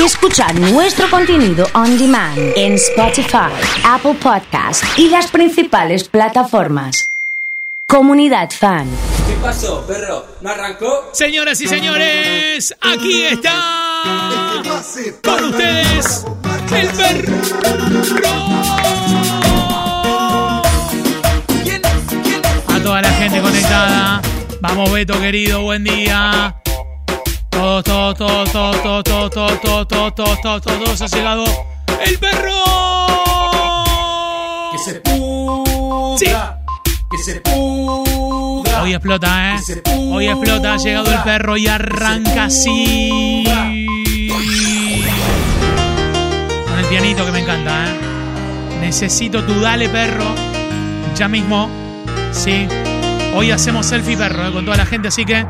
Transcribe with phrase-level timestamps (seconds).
[0.00, 3.52] y escuchar nuestro contenido on demand en Spotify,
[3.84, 7.10] Apple Podcast y las principales plataformas.
[7.86, 8.88] Comunidad Fan.
[9.26, 10.24] ¿Qué pasó, perro?
[10.40, 11.10] ¿No arrancó?
[11.12, 14.62] Señoras y señores, aquí está
[15.22, 16.24] con ustedes
[16.72, 17.36] el perro.
[22.68, 24.22] A toda la gente conectada.
[24.60, 26.60] Vamos, Beto, querido, buen día.
[27.60, 31.44] Todos, todos, todos, todos, todos, todos, todos, todos, todos, ha llegado
[32.06, 32.56] el perro.
[34.72, 36.18] Que se pudra.
[36.18, 36.26] Sí.
[37.10, 38.82] Que se pudra.
[38.82, 39.58] Hoy explota, ¿eh?
[39.84, 40.16] Pudra.
[40.16, 43.44] Hoy explota, ha llegado el perro y arranca así.
[46.66, 48.00] Con el pianito que me encanta, ¿eh?
[48.80, 50.34] Necesito tu dale, perro.
[51.14, 51.68] Ya mismo,
[52.32, 52.66] sí.
[53.34, 54.52] Hoy hacemos selfie, perro, ¿eh?
[54.52, 55.44] con toda la gente, así que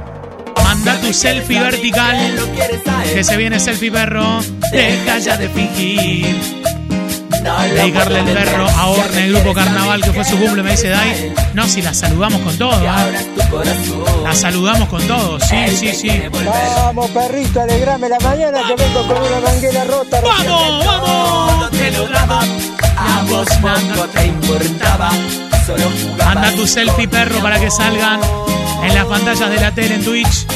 [0.70, 2.16] manda tu selfie vertical.
[3.12, 4.40] Que se viene selfie, perro.
[4.70, 6.60] Deja ya de fingir.
[7.74, 11.34] Dedicarle el perro a Orne, el grupo Carnaval, que fue su cumple, me dice Dai.
[11.54, 12.88] No, si la saludamos con todo, ¿eh?
[14.22, 16.22] La saludamos con todo, sí, sí, sí.
[16.44, 20.20] Vamos, perrito, alegrame la mañana que vengo con una manguera rota.
[20.20, 21.70] ¡Vamos, vamos!
[21.70, 23.48] Te lo daba, a vos
[24.12, 25.10] te importaba.
[26.26, 28.20] Anda tu selfie, perro, para que salgan
[28.82, 30.46] en las pantallas de la tele en Twitch.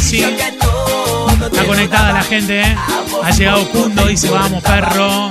[0.00, 0.22] Sí.
[0.22, 2.76] Está conectada la gente, ¿eh?
[3.22, 5.30] Ha llegado Kundo, dice, vamos, perro.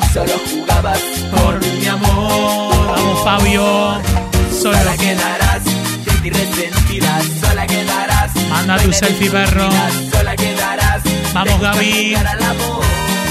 [1.32, 4.02] Por mi amor, vamos, Fabio.
[4.62, 5.64] Solo quedarás,
[6.24, 8.36] resentida, sola quedarás.
[8.50, 9.70] Manda tu selfie, perro.
[10.12, 11.02] Sola quedarás.
[11.34, 12.16] Vamos, Gaby.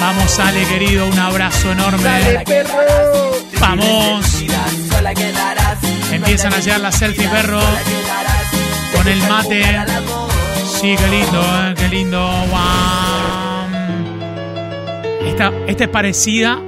[0.00, 2.44] Vamos, Ale, querido, un abrazo enorme.
[3.60, 4.26] Vamos.
[6.10, 7.60] Empiezan a llegar las selfie, perro.
[9.00, 9.62] Con el mate.
[10.78, 12.30] Sí, qué lindo, eh, qué lindo.
[15.24, 16.58] Esta, esta es parecida,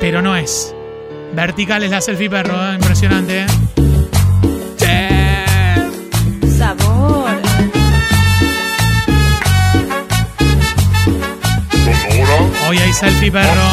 [0.00, 0.74] pero no es.
[1.34, 2.54] Vertical es la selfie, perro.
[2.70, 3.44] eh, Impresionante.
[4.80, 5.90] eh.
[6.56, 7.28] Sabor.
[12.70, 13.70] Hoy hay selfie, perro.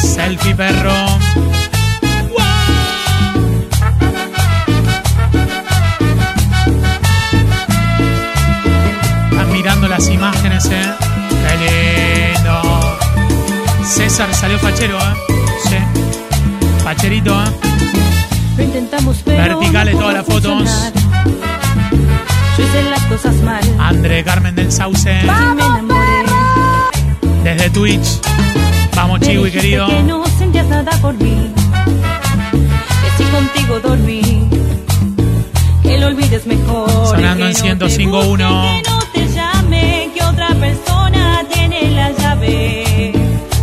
[0.00, 0.92] Selfie, perro.
[9.98, 10.92] Las imágenes, ¿eh?
[11.46, 12.96] Qué lindo.
[13.84, 15.14] César salió fachero, ¿eh?
[15.68, 15.76] Sí.
[16.82, 17.46] Facherito, ¿eh?
[18.56, 20.52] Lo intentamos, pero Verticales no todas las fotos.
[20.52, 20.92] funcionar.
[22.58, 23.62] Yo hice las cosas mal.
[23.78, 25.16] André Carmen del Sauce.
[27.44, 28.20] Desde Twitch.
[28.96, 29.86] Vamos, Me Chiwi, querido.
[29.86, 31.52] Que no sentías nada por mí.
[33.00, 34.48] Que si contigo dormí.
[35.84, 36.90] Que lo olvides mejor.
[37.10, 39.03] Sonando en no te 105.1.
[40.60, 43.12] persona tiene la llave.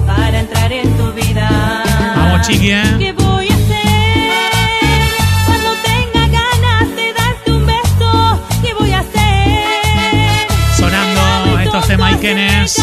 [0.06, 1.84] Para entrar en tu vida.
[2.16, 2.84] Vamos, Chiqui, ¿eh?
[3.00, 5.02] ¿Qué voy a hacer
[5.46, 8.40] cuando tenga ganas de darte un beso?
[8.62, 10.48] ¿Qué voy a hacer?
[10.78, 12.78] Sonando estos temaiquenes.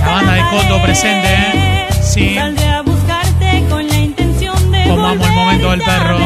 [0.00, 1.88] La banda de Coto presente, ¿eh?
[2.02, 2.34] Sí.
[2.34, 6.18] Saldré a buscarte con la intención de Como amo el momento del perro.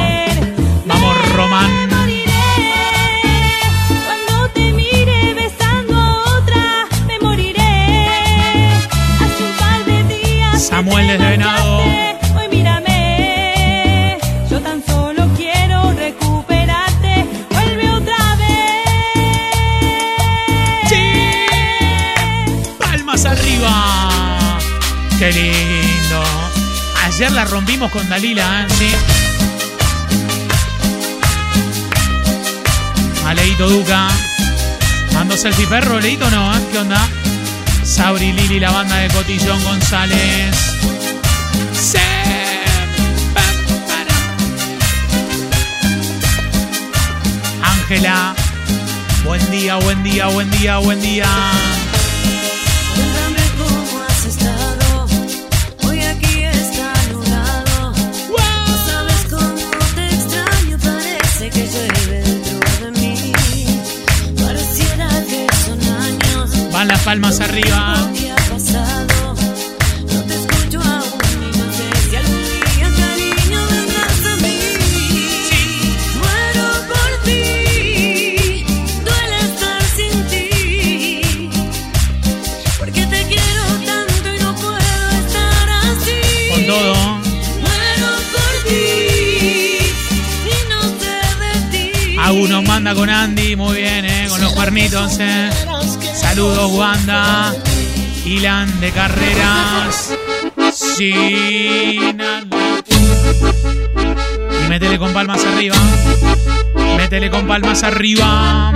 [10.69, 11.79] Samuel desde Venado.
[12.37, 14.19] Hoy mírame.
[14.51, 17.25] Yo tan solo quiero recuperarte.
[17.51, 18.49] Vuelve otra vez.
[22.79, 24.59] Palmas arriba.
[25.21, 26.23] Qué lindo.
[27.05, 28.67] Ayer la rompimos con Dalila, ¿eh?
[28.77, 28.91] Sí.
[33.25, 34.09] A Leito Duca.
[35.15, 36.61] Mando selfie perro, Leito no, ¿eh?
[36.73, 37.09] ¿Qué onda?
[37.97, 40.55] Sabri Lili, la banda de Cotillón González.
[47.63, 48.35] Ángela.
[49.25, 51.27] Buen día, buen día, buen día, buen día.
[91.71, 92.17] Ti.
[92.19, 94.27] Agu nos manda con Andy, muy bien, ¿eh?
[94.29, 95.51] Con los cuernitos, ¿eh?
[96.37, 97.55] Saludos, Wanda.
[98.27, 100.13] Ilan de carreras.
[100.71, 102.21] Sin
[104.61, 105.77] Y métele con palmas arriba.
[106.99, 108.71] Métele con palmas arriba.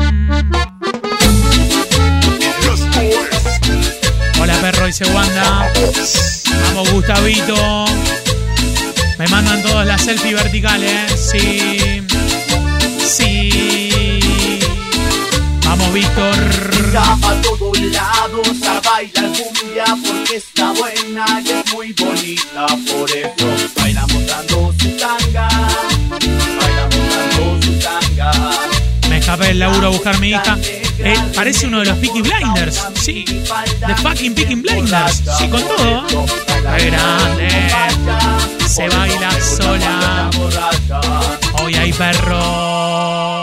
[4.41, 5.71] Hola perro, dice Wanda.
[6.65, 7.85] Vamos Gustavito.
[9.19, 11.13] Me mandan todas las selfies verticales.
[11.31, 12.07] Sí.
[13.07, 14.61] Sí.
[15.67, 16.80] Vamos Víctor.
[16.93, 22.67] Ya a todos lados a bailar cumbia porque está buena y es muy bonita.
[22.67, 25.49] Por eso baila mostrando su tanga.
[26.11, 28.33] Baila mostrando su tanga.
[29.09, 30.59] Me escapé del laburo a buscar mi hija.
[30.99, 32.85] Eh, parece uno de los Peaky Blinders.
[33.01, 33.25] Sí.
[33.25, 35.23] The fucking Peaky Blinders.
[35.39, 36.27] Sí, con todo.
[36.77, 37.71] Qué grande.
[38.67, 40.31] Se baila sola.
[41.63, 43.40] Hoy hay perro.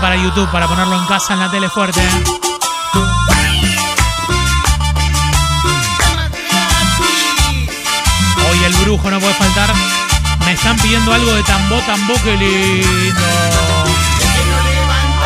[0.00, 2.00] Para YouTube, para ponerlo en casa en la tele fuerte.
[8.50, 9.70] Hoy el brujo no puede faltar.
[10.46, 13.20] Me están pidiendo algo de tambó, tambó, qué lindo.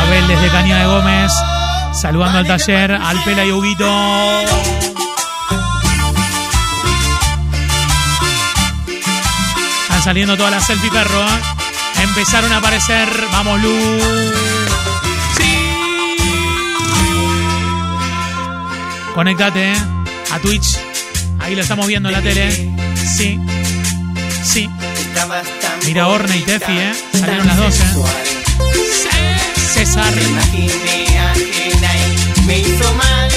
[0.02, 1.32] Abel desde Caña de Gómez.
[1.94, 3.88] Saludando al taller, al Pela y Huguito.
[9.84, 11.22] Están saliendo todas las selfie perro.
[11.22, 12.02] ¿eh?
[12.02, 13.08] Empezaron a aparecer.
[13.32, 14.56] Vamos, Lu.
[19.16, 19.76] Conectate ¿eh?
[20.30, 20.76] a Twitch.
[21.40, 22.52] Ahí lo estamos viendo en la tele.
[23.16, 23.40] Sí.
[24.44, 24.68] Sí.
[25.86, 26.92] Mira Orne y Tefi, ¿eh?
[27.18, 27.84] Salieron las 12.
[29.72, 30.12] César.
[32.46, 33.30] Me hizo mal.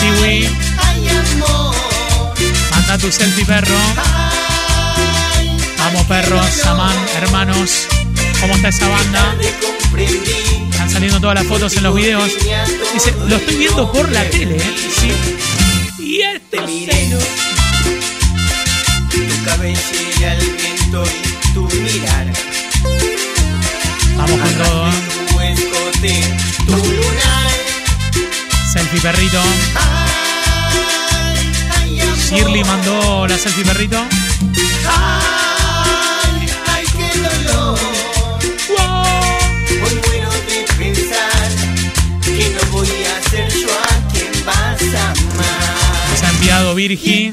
[0.00, 0.48] Chiwi.
[0.78, 1.74] Ay, amor.
[2.72, 3.78] Manda tu selfie, perro.
[5.78, 7.86] Vamos, perros, Samán, hermanos.
[8.40, 9.36] ¿Cómo está esa banda?
[9.98, 12.30] Están saliendo todas las fotos en los videos.
[12.94, 14.74] Dice, lo estoy viendo por la tele, ¿eh?
[15.00, 15.12] Sí.
[16.02, 17.16] Y este Te miré.
[19.10, 22.32] Tu cabellera, el viento y tu mirar.
[24.16, 25.12] Vamos con todo, ¿eh?
[28.72, 29.42] Selfie perrito.
[32.28, 33.98] Shirley mandó la selfie perrito.
[34.88, 37.91] Ay, ay, qué dolor.
[43.32, 43.38] Se
[46.26, 47.32] ha enviado Virgi.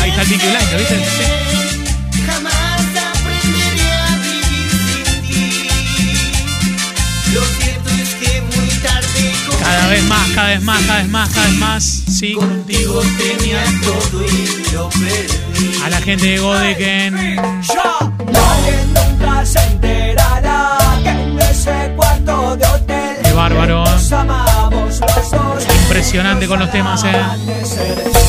[0.00, 0.96] Ahí está el Tiki Blanco, ¿viste?
[0.96, 1.22] Sí.
[9.62, 11.84] Cada vez más, cada vez más, cada vez más, cada vez más.
[11.84, 15.82] Sí, contigo tenía todo y lo perdí.
[15.84, 17.38] A la gente de Godeken.
[26.08, 28.27] Impresionante con los temas, eh.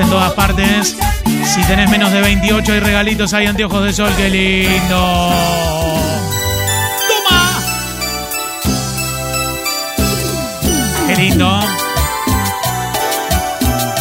[0.00, 0.96] En todas partes.
[1.44, 5.30] Si tenés menos de 28 hay regalitos, hay anteojos de sol, qué lindo.
[7.08, 7.60] ¡Toma!
[11.06, 11.60] Qué lindo.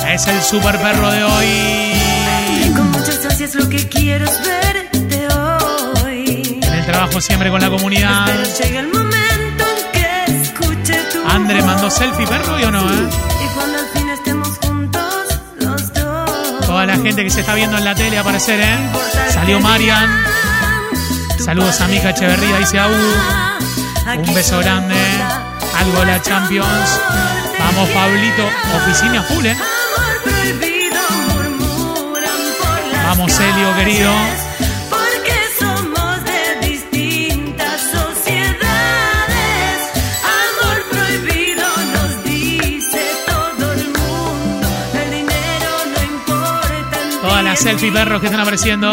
[0.10, 2.74] Es el super perro de hoy.
[2.76, 6.60] Con muchas ansias lo que quiero es verte hoy.
[6.64, 8.30] En el trabajo siempre con la comunidad.
[8.30, 11.66] Espero llegue el momento en que escuche tu Andre voz.
[11.66, 13.34] mandó selfie perro y o no, ¿eh?
[16.84, 18.78] Toda la gente que se está viendo en la tele aparecer, ¿eh?
[19.30, 20.22] Salió Marian.
[21.40, 22.94] Saludos a Mica Echeverría, dice Agu.
[24.18, 24.98] Un beso grande.
[25.78, 27.00] Algo la Champions.
[27.58, 28.50] Vamos, Pablito.
[28.76, 29.56] Oficina full, ¿eh?
[33.06, 34.12] Vamos, Elio, querido.
[47.58, 48.92] Selfie perros que están apareciendo.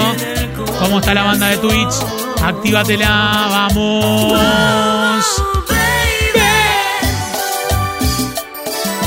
[0.79, 1.95] ¿Cómo está la banda de Twitch?
[2.43, 4.41] Actívatela, vamos.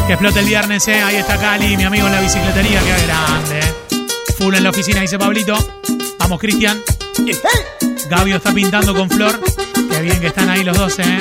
[0.07, 1.01] Que explote el viernes, eh.
[1.01, 3.61] Ahí está Cali, mi amigo en la bicicletería, que grande.
[4.37, 5.57] Full en la oficina, dice Pablito.
[6.19, 6.81] Vamos, Cristian.
[8.09, 9.39] Gabio está pintando con Flor.
[9.89, 11.19] Qué bien que están ahí los dos, eh.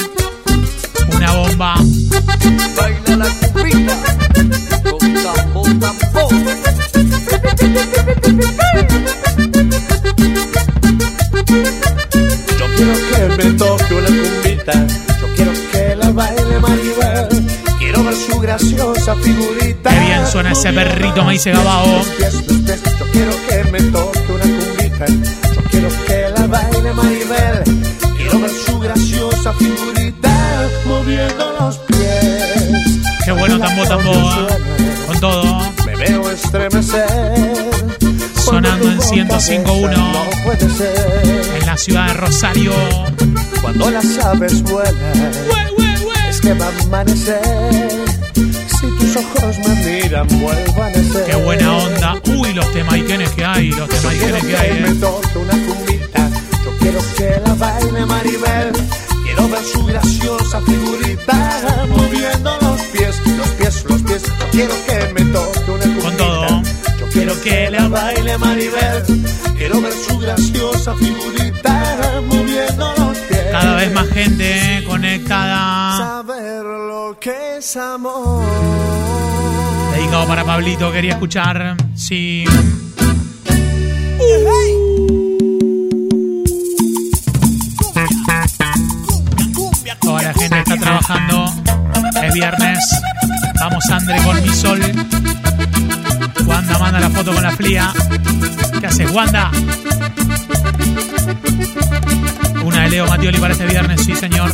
[1.15, 1.75] Una bomba.
[2.77, 3.97] Baila la cupita
[4.91, 6.29] con tambo, tambo.
[13.52, 14.73] Que me toque una cumbita.
[15.21, 17.47] Yo quiero que la baile Maribel.
[17.78, 19.90] Quiero ver su graciosa figurita.
[19.90, 22.02] Qué bien suena ese perrito gabao.
[22.16, 22.82] Pies, los pies.
[22.99, 25.06] Yo quiero que me toque una cumbita.
[25.54, 27.64] Yo quiero que la baile Maribel.
[28.16, 30.68] Quiero ver su graciosa figurita.
[30.87, 33.02] Moviendo los pies.
[33.25, 35.06] Qué bueno tambo, tambo, eh.
[35.06, 35.73] Con todo.
[35.87, 37.72] Me veo estremecer.
[38.62, 39.88] Sonando en Cuando tu boca 105.1.
[39.88, 41.57] besa, No puede ser.
[41.61, 42.73] En la ciudad de Rosario.
[43.61, 45.33] Cuando las aves vuelan.
[46.28, 47.90] Es que va a amanecer.
[48.35, 51.25] Si tus ojos me miran, vuelvo a nacer.
[51.26, 52.23] Qué buena onda.
[52.37, 54.81] Uy, los temaiquenes que hay, los temaiquenes que que hay.
[54.81, 54.92] me eh.
[54.92, 56.31] una cumbita.
[56.64, 58.73] Yo quiero que la baile Maribel.
[59.25, 61.87] Quiero ver su graciosa figurita.
[61.88, 64.23] Moviendo los pies, los pies, los pies.
[64.23, 66.02] Yo quiero que me toque una cumbita.
[66.02, 66.62] Con todo.
[67.00, 69.02] Yo quiero que la baile Maribel.
[69.56, 72.22] Quiero ver su graciosa figurita.
[72.26, 73.46] Moviendo los pies.
[73.52, 75.96] Cada vez más gente eh, conectada.
[75.99, 78.44] Saber lo que es amor.
[79.94, 81.76] Dedicado para Pablito, quería escuchar.
[81.94, 82.44] Sí.
[90.00, 91.44] Toda la gente está trabajando.
[92.22, 92.78] Es viernes.
[93.61, 94.80] Vamos, Andre, con mi sol.
[96.46, 97.92] Wanda manda la foto con la fría.
[98.80, 99.50] ¿Qué haces, Wanda?
[102.64, 104.52] Una de Leo Matioli para este viernes, sí, señor.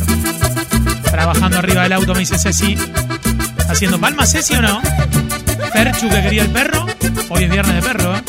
[1.03, 2.77] Trabajando arriba del auto, me dice Ceci.
[3.67, 4.81] ¿Haciendo palmas, Ceci o no?
[5.73, 6.85] Perchu que quería el perro.
[7.29, 8.21] Hoy es viernes de perro, ¿eh?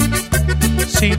[0.86, 1.12] Sí.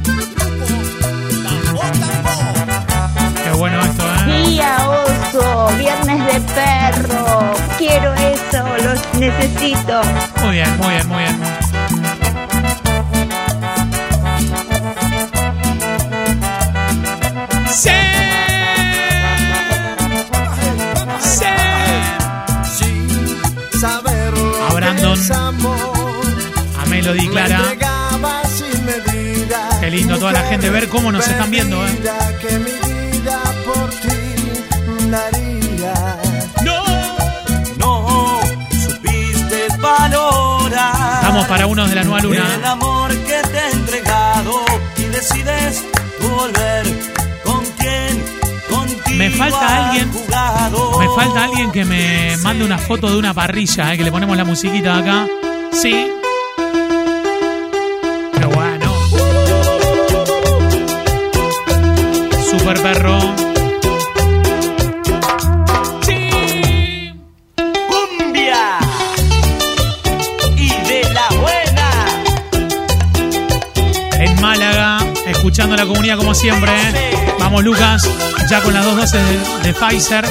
[3.43, 4.43] Qué bueno esto, ¿eh?
[4.47, 7.53] Día oso, viernes de perro.
[7.77, 10.01] Quiero eso, los necesito.
[10.43, 11.60] Muy bien, muy bien, muy bien.
[24.67, 25.17] A Brandon.
[26.77, 27.61] A Melody Me Clara.
[29.79, 31.91] Qué lindo toda la gente ver cómo nos están viendo, ¿eh?
[36.65, 36.83] ¡No!
[37.77, 38.41] No
[38.85, 42.71] supiste valorar Vamos para unos de la nueva el luna.
[42.71, 44.65] amor que te he entregado
[44.97, 45.85] y decides
[46.19, 47.20] volver
[49.21, 50.09] Me falta alguien.
[50.99, 53.97] Me falta alguien que me mande una foto de una parrilla, ¿eh?
[53.97, 55.27] que le ponemos la musiquita acá.
[55.71, 56.07] Sí.
[58.33, 58.91] Qué bueno.
[62.49, 63.19] Super perro.
[66.01, 67.13] Sí.
[68.17, 68.79] cumbia
[70.57, 71.91] y de la buena
[74.13, 74.97] En Málaga,
[75.27, 76.71] escuchando a la comunidad como siempre.
[76.71, 77.11] ¿eh?
[77.37, 78.09] Vamos, Lucas,
[78.51, 80.25] ya con las dos dosis de, de Pfizer.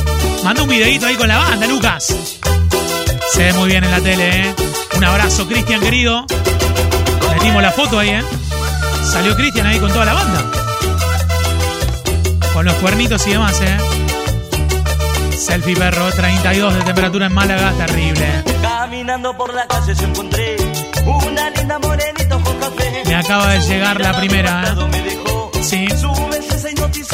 [0.44, 2.14] Manda un videito ahí con la banda, Lucas.
[3.32, 4.54] Se ve muy bien en la tele, ¿eh?
[4.96, 6.26] Un abrazo, Cristian, querido.
[7.32, 8.22] Metimos la foto ahí, ¿eh?
[9.10, 10.44] Salió Cristian ahí con toda la banda.
[12.52, 13.78] Con los cuernitos y demás, ¿eh?
[15.38, 18.44] Selfie perro, 32 de temperatura en Málaga, terrible.
[18.60, 20.56] caminando por la calle yo encontré
[21.06, 25.19] una linda morenita ojos café Me acaba de llegar la primera, ¿eh?
[25.70, 25.86] Sí.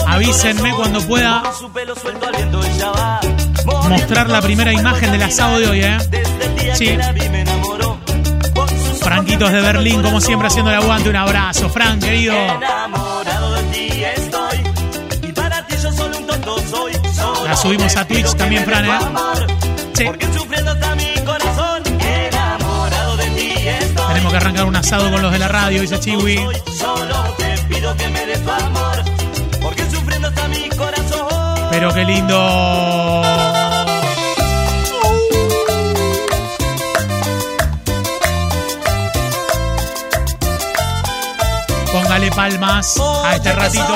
[0.06, 1.42] Avísenme cuando pueda
[3.86, 5.98] mostrar la primera imagen del asado de hoy, ¿eh?
[6.75, 6.96] Sí.
[9.02, 11.10] Franquitos de Berlín, como siempre, haciendo el aguante.
[11.10, 12.34] Un abrazo, Frank, querido.
[17.44, 18.98] La subimos a Twitch también, Fran, ¿eh?
[19.92, 20.04] Sí.
[24.08, 26.40] Tenemos que arrancar un asado con los de la radio, dice Chiwi.
[27.95, 29.05] Que me des tu amor.
[29.62, 31.69] Porque sufriendo está mi corazón.
[31.71, 33.23] Pero qué lindo.
[41.93, 43.95] Póngale palmas a este ratito.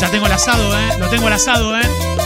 [0.00, 0.96] Ya tengo el asado, ¿eh?
[1.00, 1.82] Lo tengo el asado, ¿eh?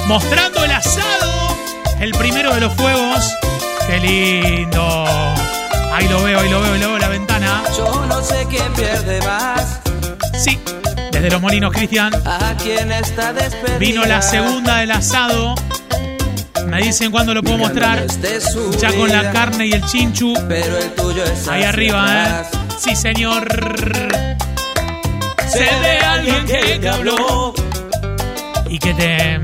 [0.06, 1.56] Mostrando el asado.
[2.00, 3.24] El primero de los fuegos.
[3.86, 5.04] Qué lindo.
[5.92, 7.31] Ahí lo veo, ahí lo veo, ahí lo veo la ventana.
[7.76, 9.80] Yo no sé quién pierde más.
[10.38, 10.58] Sí,
[11.10, 12.12] desde los molinos, Cristian.
[12.26, 13.78] A quien está despedida.
[13.78, 15.54] Vino la segunda del asado.
[16.66, 18.06] Me dicen cuándo lo puedo mostrar.
[18.78, 20.32] Ya con la carne y el chinchu.
[20.48, 22.44] Pero el tuyo es Ahí arriba, ¿eh?
[22.78, 23.46] Sí, señor.
[25.48, 27.52] Sé de alguien que te habló
[28.70, 29.40] Y que te.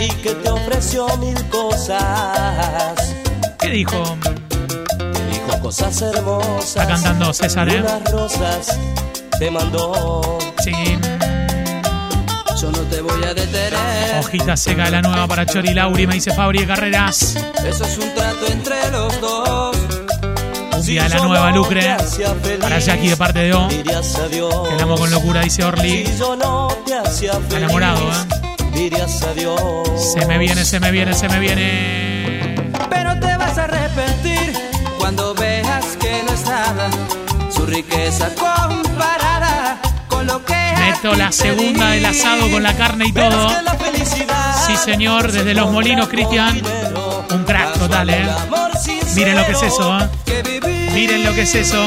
[0.00, 3.14] y que te ofreció mil cosas.
[3.60, 4.16] ¿Qué dijo?
[5.68, 6.64] Dijo cosas hermosas.
[6.64, 7.80] Está cantando César, ¿eh?
[7.80, 8.78] Unas rosas
[9.38, 10.38] te mandó.
[10.64, 10.72] Sí.
[12.60, 13.74] Yo no te voy a detener.
[14.18, 17.36] Hojita seca de la nueva para Chori Lauri, me dice Fabri Carreras.
[17.64, 19.76] Eso es un trato entre los dos.
[20.72, 21.96] Cumbia de la nueva Lucre.
[22.60, 23.68] Para Jackie de parte de O.
[24.76, 26.06] La amo con locura, dice Orly.
[26.06, 28.68] Si yo no te hacía feliz, enamorado, ¿eh?
[28.72, 30.14] Dirías adiós.
[30.14, 32.70] Se me viene, se me viene, se me viene.
[32.90, 33.27] Pero te
[37.68, 40.54] riqueza comparada con lo que
[41.02, 43.50] ti la segunda del asado con la carne y todo.
[44.66, 46.60] Sí, señor, desde Los Molinos, Cristian.
[47.30, 48.26] Un crack total, ¿eh?
[49.14, 50.90] Miren lo que es eso, ¿eh?
[50.92, 51.84] Miren lo que es eso.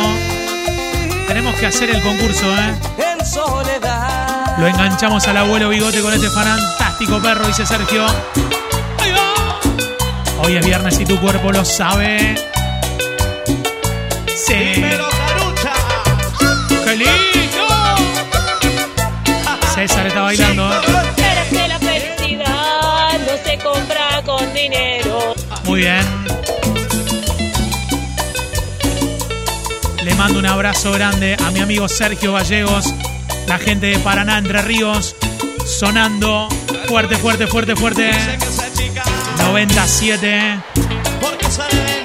[1.28, 2.76] Tenemos que hacer el concurso, ¿eh?
[4.58, 8.06] Lo enganchamos al abuelo bigote con este fantástico perro, dice Sergio.
[10.44, 12.36] Hoy es viernes y tu cuerpo lo sabe.
[14.36, 14.84] Sí.
[19.88, 20.72] César está bailando.
[20.72, 20.78] ¿eh?
[21.56, 25.34] Que la felicidad no se compra con dinero.
[25.64, 26.06] Muy bien.
[30.04, 32.94] Le mando un abrazo grande a mi amigo Sergio Gallegos,
[33.48, 35.16] la gente de Paraná, Entre Ríos,
[35.66, 36.48] sonando
[36.86, 38.12] fuerte, fuerte, fuerte, fuerte.
[39.40, 40.60] 97.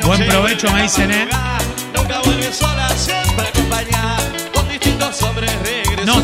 [0.02, 1.28] Buen provecho, me dicen, ¿eh?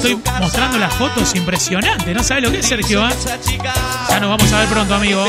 [0.09, 2.15] Estoy mostrando las fotos impresionantes.
[2.15, 3.13] No sabes lo que es, Sergio, ¿eh?
[4.09, 5.25] Ya nos vamos a ver pronto, amigo.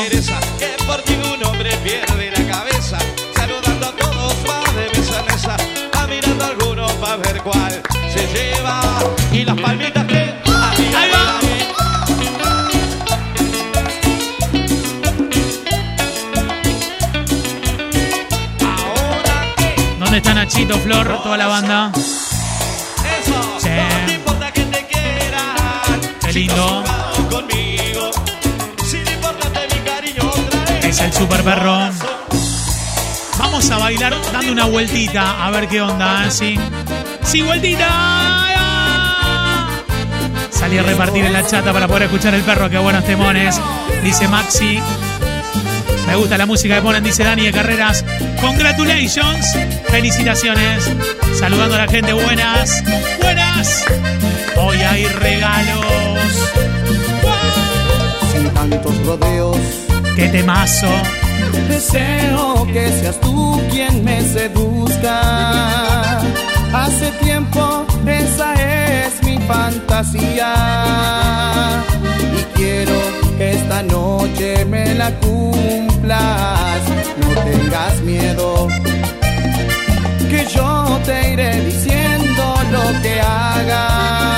[9.32, 10.16] Y las palmitas que.
[10.16, 11.40] Ahí va.
[20.00, 21.92] ¿Dónde está Nachito, Flor, toda la banda?
[26.34, 26.84] Lindo.
[30.82, 31.90] Es el super perro.
[33.38, 36.32] Vamos a bailar dando una vueltita, a ver qué onda, ¿eh?
[36.32, 36.60] ¿sí?
[37.24, 37.88] ¡Sí, vueltita!
[40.50, 43.62] Salí a repartir en la chata para poder escuchar el perro, qué buenos temones.
[44.04, 44.80] Dice Maxi.
[46.08, 48.04] Me gusta la música que ponen, dice Dani de Carreras.
[48.42, 49.56] Congratulations.
[49.88, 50.90] Felicitaciones.
[51.38, 52.12] Saludando a la gente.
[52.12, 52.84] Buenas.
[53.22, 53.86] Buenas.
[54.58, 55.06] Hoy hay
[58.32, 59.58] Sin tantos rodeos,
[60.16, 60.88] ¡Qué temazo!
[61.68, 66.20] deseo que seas tú quien me seduzca.
[66.74, 70.54] Hace tiempo esa es mi fantasía.
[72.38, 72.94] Y quiero
[73.38, 76.82] que esta noche me la cumplas.
[77.22, 78.68] No tengas miedo,
[80.30, 84.33] que yo te iré diciendo lo que hagas.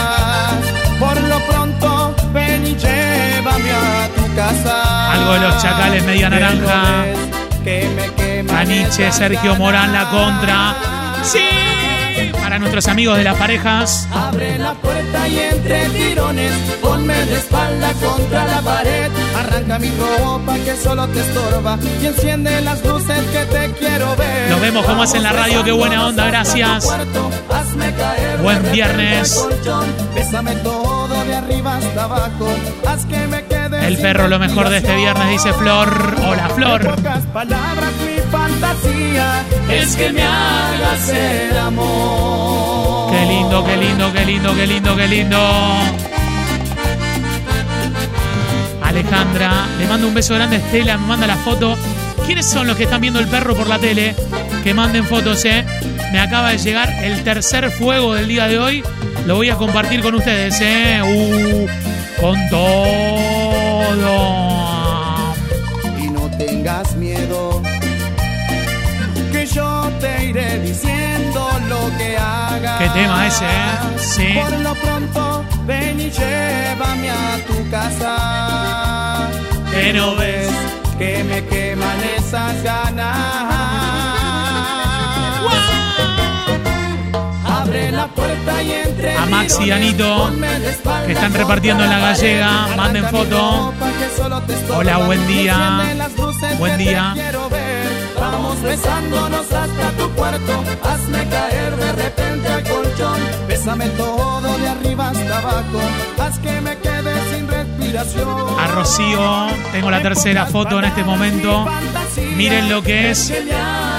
[4.36, 5.12] Casa.
[5.14, 7.04] Algo de los chacales, media naranja.
[7.04, 7.18] ves
[7.64, 10.76] que me queman Aniche, esas Sergio Morán, la contra.
[11.24, 11.40] ¡Sí!
[12.42, 14.08] Para nuestros amigos de las parejas.
[14.14, 19.12] Abre la puerta y entre tirones ponme de espalda contra la pared.
[19.38, 24.50] Arranca mi ropa que solo te estorba y enciende las luces que te quiero ver.
[24.50, 26.88] Nos vemos como hacen la radio, qué buena onda, gracias.
[28.42, 29.48] Buen viernes.
[30.14, 32.48] Bésame todo de arriba hasta abajo.
[32.88, 33.45] Haz que me
[33.86, 36.16] El perro, lo mejor de este viernes, dice Flor.
[36.26, 36.96] Hola, Flor.
[36.96, 43.12] pocas palabras, mi fantasía es que me hagas el amor.
[43.12, 45.40] Qué lindo, qué lindo, qué lindo, qué lindo, qué lindo.
[48.82, 51.78] Alejandra, le mando un beso grande a Estela, me manda la foto.
[52.26, 54.16] ¿Quiénes son los que están viendo el perro por la tele?
[54.64, 55.64] Que manden fotos, ¿eh?
[56.12, 58.84] Me acaba de llegar el tercer fuego del día de hoy.
[59.28, 61.02] Lo voy a compartir con ustedes, ¿eh?
[61.04, 61.68] Uh,
[62.20, 63.35] con todo.
[65.98, 67.62] Y no tengas miedo.
[69.32, 72.80] Que yo te iré diciendo lo que hagas.
[72.82, 73.78] Qué tema ese, ¿eh?
[73.98, 74.28] Sí.
[74.42, 79.30] Por lo pronto, ven y llévame a tu casa.
[79.72, 80.52] Que no ves.
[80.98, 83.75] que me queman esas ganas.
[88.18, 90.32] A Max y Anito,
[91.06, 92.68] que están repartiendo en la gallega.
[92.76, 93.74] Manden foto.
[94.76, 95.82] Hola, buen día.
[96.58, 97.16] Buen día.
[98.20, 100.64] Vamos besándonos hasta tu cuarto.
[100.84, 103.20] Hazme caer de repente al colchón.
[103.48, 105.80] Bésame todo de arriba hasta abajo.
[106.20, 108.60] Haz que me quede sin respiración.
[108.60, 111.68] A Rocío, tengo la tercera foto en este momento.
[112.36, 113.34] Miren lo que es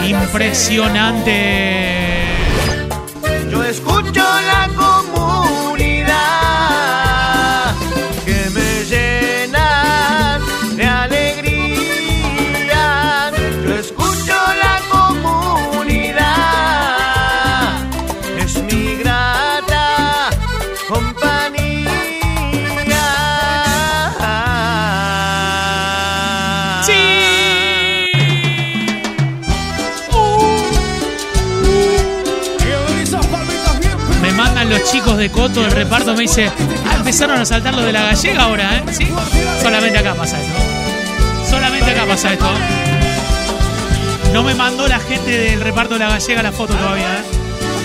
[0.07, 1.96] impresionante.
[3.57, 4.69] Yo escucho la
[35.17, 36.51] de Coto del reparto, me dice,
[36.87, 38.83] ah, empezaron a saltar los de la gallega ahora, ¿eh?
[38.93, 39.09] ¿Sí?
[39.63, 40.59] Solamente acá pasa esto.
[41.49, 42.47] Solamente acá pasa esto.
[44.33, 47.23] No me mandó la gente del reparto de la gallega la foto todavía, ¿eh?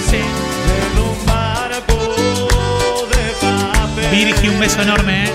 [0.10, 0.18] Sí.
[4.12, 5.32] Virgi, un beso enorme, ¿eh?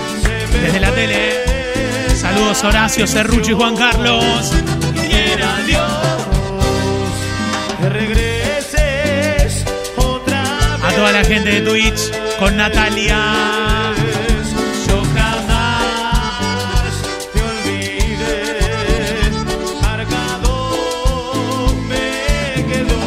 [0.61, 2.15] Desde la tele.
[2.15, 4.51] Saludos Horacio, Cerrucho y Juan Carlos.
[5.65, 5.81] Dios
[11.07, 13.93] toda la gente de Twitch con Natalia.
[14.87, 16.93] Yo jamás
[17.31, 18.51] te olvidé,
[19.81, 20.53] marcado
[21.87, 23.05] me quedó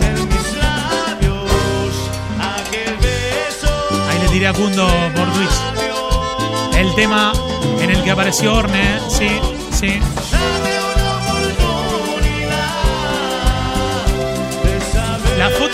[0.00, 1.92] en mis labios
[2.56, 3.72] aquel beso.
[4.08, 5.58] Ahí le tiré a Kundo por Twitch.
[6.78, 7.34] El tema
[7.82, 9.28] en el que apareció Orne, sí,
[9.72, 10.00] sí.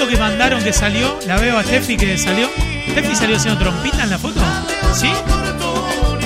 [0.08, 2.48] Que mandaron que salió, la veo a Steffi que salió.
[2.90, 4.40] ¿Steffi salió haciendo trompita en la foto?
[4.94, 5.10] ¿Sí?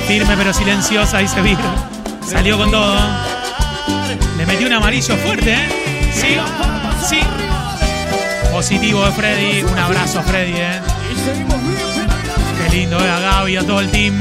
[0.06, 1.56] Firme pero silenciosa, dice Vir.
[2.28, 2.94] Salió con todo.
[4.36, 6.10] Le metió un amarillo fuerte, ¿eh?
[6.12, 6.36] Sí,
[7.08, 7.20] sí.
[8.52, 9.62] Positivo de Freddy.
[9.62, 10.80] Un abrazo, Freddy, ¿eh?
[12.58, 13.10] Qué lindo, ¿eh?
[13.10, 14.18] A Gaby, a todo el team.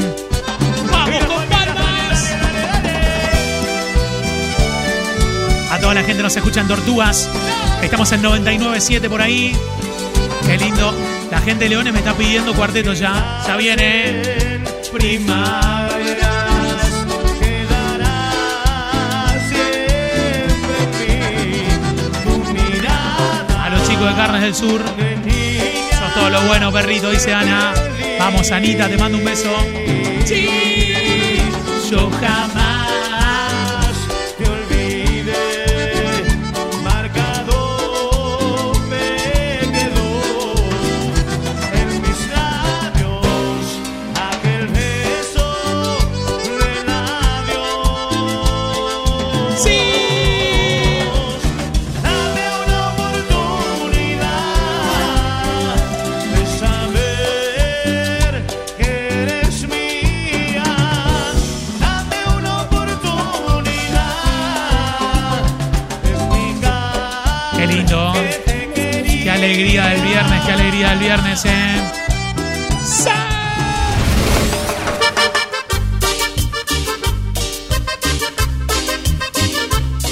[0.91, 2.33] ¡Vamos con palmas!
[5.71, 7.29] A toda la gente nos escucha en Tortugas.
[7.81, 9.55] Estamos en 99.7 por ahí.
[10.45, 10.93] Qué lindo.
[11.31, 13.41] La gente de Leones me está pidiendo cuarteto ya.
[13.45, 14.21] Ya viene.
[14.91, 16.39] Primaveras.
[23.57, 24.81] A los chicos de Carnes del Sur.
[24.81, 27.73] Sos todo lo bueno, perrito, dice Ana.
[28.17, 29.49] Vamos, Anita, te mando un beso.
[30.25, 31.39] Sí,
[31.89, 32.58] yo jamás.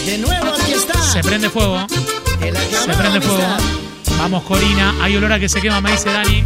[0.06, 1.01] De nuevo aquí está.
[1.01, 1.88] Se prende fuego.
[1.89, 3.43] Se prende fuego.
[4.19, 4.93] Vamos, Corina.
[5.01, 6.45] Hay olor a que se quema, me dice Dani.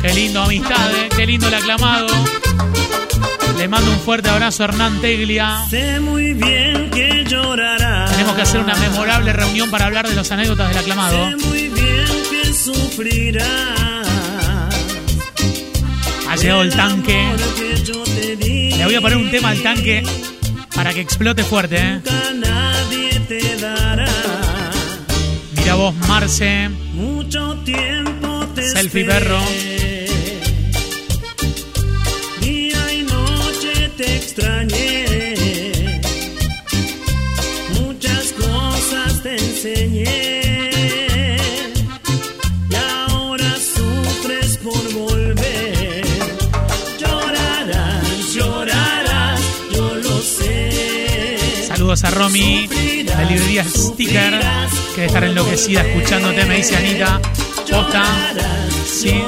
[0.00, 1.08] Qué lindo amistad, eh.
[1.16, 2.06] Qué lindo el aclamado.
[3.56, 5.64] Le mando un fuerte abrazo a Hernán Teglia.
[5.68, 8.10] Sé muy bien que llorarás.
[8.10, 11.30] Tenemos que hacer una memorable reunión para hablar de las anécdotas del aclamado.
[11.30, 13.46] Sé muy bien que sufrirás.
[16.28, 17.26] Ha llegado el tanque.
[18.76, 20.02] Le voy a poner un tema al tanque
[20.74, 21.94] para que explote fuerte, eh.
[21.96, 24.08] nunca nadie te dará.
[25.56, 26.70] Mira vos, Marce.
[26.94, 29.20] Mucho tiempo te Selfie, esperé.
[29.20, 29.38] perro.
[52.10, 54.40] Romy de librería Sticker,
[54.94, 57.20] que debe estar enloquecida escuchándote, me dice Anita.
[57.70, 58.04] Posta.
[58.86, 59.22] Sí.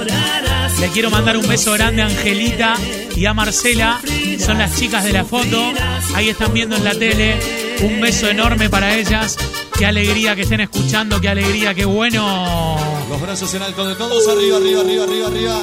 [0.80, 2.74] Le quiero mandar un beso grande a Angelita
[3.14, 4.00] y a Marcela.
[4.44, 5.72] Son las chicas de la foto.
[6.14, 7.38] Ahí están viendo en la tele.
[7.82, 9.36] Un beso enorme para ellas.
[9.78, 12.76] Qué alegría que estén escuchando, qué alegría, qué bueno.
[13.08, 15.60] Los brazos en alto de todos, arriba, arriba, arriba, arriba, arriba.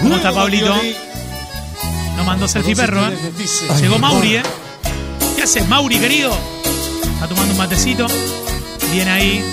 [0.00, 0.74] ¿Cómo está Pablito?
[2.16, 3.16] Nos mandó selfie perro, ¿eh?
[3.80, 4.42] Llegó Mauri, ¿eh?
[5.38, 6.32] ¿Qué haces, Mauri, querido?
[7.14, 8.08] Está tomando un matecito.
[8.90, 9.48] Bien ahí.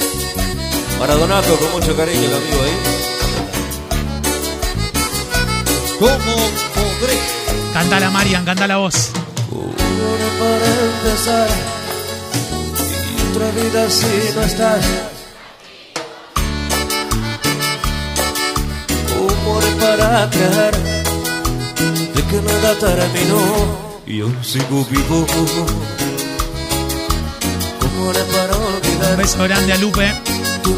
[0.97, 2.73] Maradonato, con mucho cariño el amigo ahí.
[5.99, 6.35] ¿Cómo
[6.73, 7.19] podré?
[7.71, 9.11] Canta la Marian, canta la voz.
[9.51, 11.49] Una para empezar
[13.11, 14.85] y otra vida si no estás.
[19.19, 20.75] Humor para creer
[22.11, 25.25] de que nada terminó y yo sigo vivo.
[27.81, 29.17] Humor para Un olvidar.
[29.17, 30.11] beso grande a Lupe,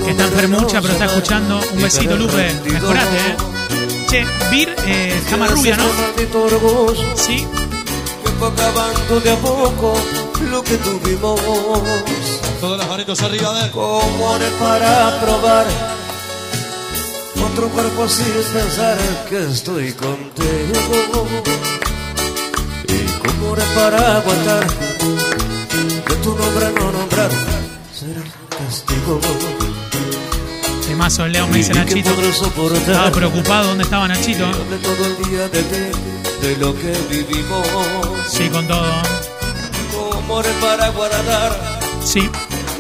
[0.06, 1.60] que está enfermucha, pero está escuchando.
[1.74, 2.54] Un besito, Lupe.
[2.72, 3.36] Mejorate, ¿eh?
[4.10, 5.84] Che, Vir, eh, cama rubia, ¿no?
[7.16, 7.46] Sí.
[8.24, 9.94] que fue acabando de a poco
[10.50, 11.40] lo que tuvimos.
[12.62, 13.72] Todas las manitos arriba de él.
[13.72, 15.66] Como haré para probar
[17.52, 18.98] otro cuerpo sin pensar
[19.30, 21.28] que estoy contigo?
[22.88, 24.68] ¿Y cómo haré para aguantar
[26.08, 27.32] que tu nombre no nombrar
[27.94, 29.20] será castigo?
[30.88, 32.12] Temazo, Leo me dice ¿Y qué Nachito.
[32.76, 34.46] Estaba preocupado dónde estaba Nachito.
[34.52, 37.68] Todo el día de ti, de lo que vivimos.
[38.30, 38.86] Sí, con todo.
[39.94, 42.30] ¿Cómo haré para guardar Sí.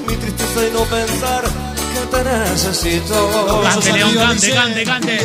[0.07, 3.61] mi tristeza y no pensar que te necesito?
[3.63, 5.17] Cante, León, cante, cante, cante.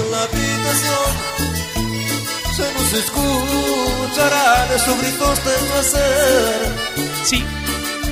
[2.62, 6.60] En se nos escucharán esos gritos de placer.
[7.24, 7.44] Sí.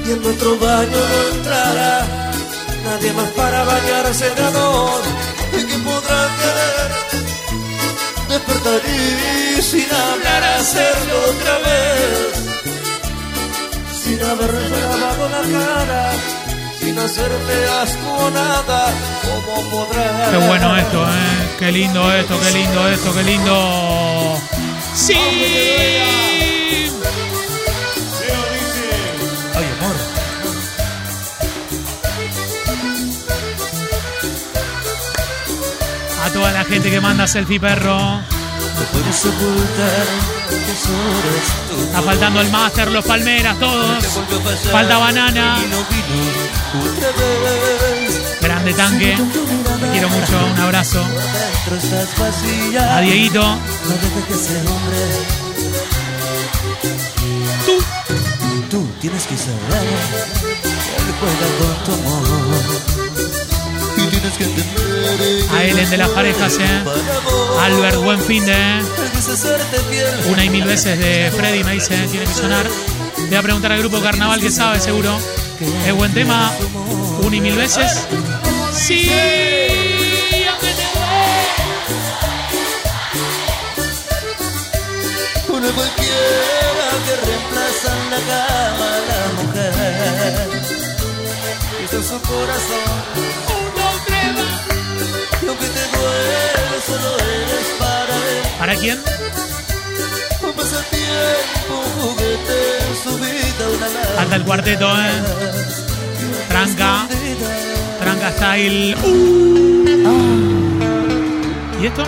[0.07, 2.07] y en nuestro baño no entrará
[2.85, 5.01] nadie más para bañarse de amor.
[5.53, 6.91] Y que podrá querer
[8.29, 12.33] despertar y sin hablar hacerlo otra vez.
[14.03, 16.13] Sin haberme lavado la cara
[16.91, 19.87] sin hacerme asco nada ¿cómo
[20.31, 21.57] Qué bueno esto, ¿eh?
[21.59, 24.37] Qué lindo esto, qué lindo esto, qué lindo.
[24.95, 25.15] Sí.
[29.55, 29.97] Ay, amor.
[36.25, 37.99] A toda la gente que manda selfie perro.
[37.99, 40.40] No puedes ocultar.
[40.71, 44.05] Está faltando el máster, los palmeras, todos.
[44.71, 45.59] Falta banana.
[48.41, 49.17] Grande tanque.
[49.17, 51.05] Te quiero mucho, un abrazo.
[52.91, 53.59] A Dieguito.
[57.67, 57.79] Tú.
[58.71, 59.59] Tú tienes que saber.
[60.63, 63.10] que juega con tu amor.
[64.13, 65.55] Y.
[65.55, 66.85] A Ellen de las parejas, ¿eh?
[67.61, 68.53] Albert, buen fin de.
[68.53, 68.83] ¿eh?
[70.31, 72.67] Una y mil veces de Freddy me dice, tiene que sonar.
[73.17, 75.17] Voy a preguntar al grupo Carnaval que sabe seguro.
[75.87, 76.53] Es buen tema.
[77.23, 78.07] Una y mil veces.
[78.73, 79.11] Sí.
[85.49, 90.51] Una cualquiera que reemplaza en la cama a la mujer.
[91.93, 93.70] En su corazón.
[97.79, 98.43] Para él.
[98.59, 98.99] ¿Para quién?
[100.43, 104.17] Un pasatiempo, un juguete en su vida, una lágrima.
[104.17, 105.23] Falta el cuarteto, ¿eh?
[106.49, 107.09] Tranca.
[108.01, 108.97] Tranca style.
[109.03, 109.51] Uh.
[111.81, 112.05] ¿Y esto?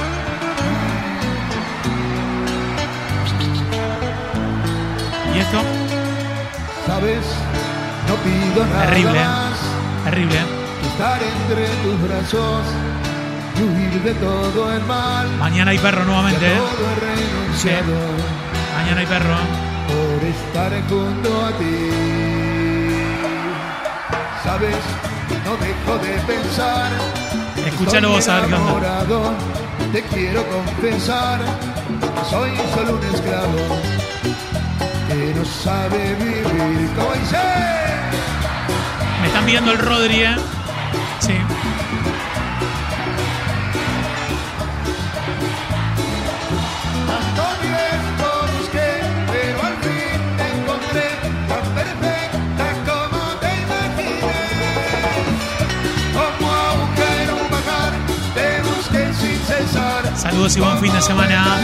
[5.35, 5.63] ¿Y esto?
[6.87, 7.25] Sabes,
[8.07, 9.25] no pido nada Terrible, ¿eh?
[10.05, 10.62] Terrible, ¿eh?
[10.93, 12.63] Estar entre tus brazos
[13.59, 15.27] y huir de todo el mal.
[15.39, 16.57] Mañana hay perro nuevamente, ¿eh?
[16.57, 17.95] todo renunciado
[18.77, 19.33] Mañana hay perro.
[19.33, 19.73] ¿eh?
[19.89, 21.89] por estar junto a ti.
[24.45, 24.77] Sabes,
[25.45, 26.91] no dejo de pensar.
[27.67, 29.33] Escúchalo vos enamorado,
[29.93, 31.41] Te quiero confesar,
[32.29, 33.79] soy solo un esclavo
[35.09, 36.89] que no sabe vivir.
[36.97, 37.39] Como dice.
[39.21, 40.37] Me están viendo el Rodri, ¿eh?
[41.23, 41.35] Sí.
[60.17, 61.57] Saludos y buen fin de semana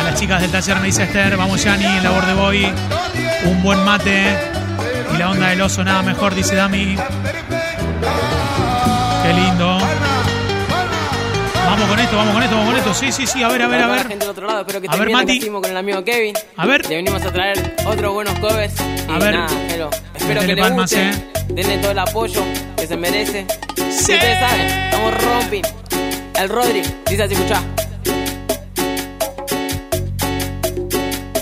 [0.00, 1.36] a las chicas del taller, me dice Esther.
[1.36, 2.72] Vamos, Yani, en la Borde Boy.
[3.44, 4.36] Un buen mate.
[5.14, 6.96] Y la onda del oso, nada mejor, dice Dami.
[12.16, 12.94] Esto, vamos con esto, vamos con esto.
[12.94, 13.42] Sí, sí, sí.
[13.42, 14.08] A ver, a ver, a la ver.
[14.08, 15.32] gente del otro lado, espero que A ver, Mati.
[15.34, 16.34] estuvimos con el amigo Kevin.
[16.56, 16.88] A ver.
[16.88, 18.74] Le venimos a traer otros buenos covers.
[19.08, 19.34] A ver.
[19.34, 21.02] nada, pero espero que les guste.
[21.10, 21.12] eh.
[21.48, 22.42] Denle todo el apoyo
[22.76, 23.46] que se merece.
[23.76, 24.12] Sí.
[24.12, 25.62] Ustedes saben, estamos romping.
[26.38, 27.62] El Rodri, dice así, escuchá.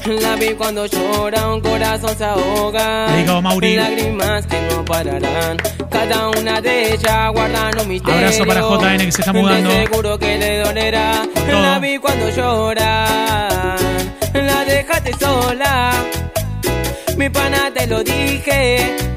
[0.06, 3.08] La vi cuando llora, un corazón se ahoga.
[3.42, 3.76] Mauri.
[3.76, 5.56] Lágrimas que no pararán.
[5.90, 8.18] Cada una de ellas guardan un misterio.
[8.18, 9.70] Abrazo para JN que se está mudando.
[9.70, 11.22] De seguro que le dolerá.
[11.34, 11.62] todo.
[11.62, 13.76] La vi cuando llora.
[14.34, 15.92] La dejaste sola.
[17.16, 19.13] Mi pana te lo dije.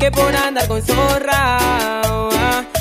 [0.00, 1.58] Que por andar con zorra.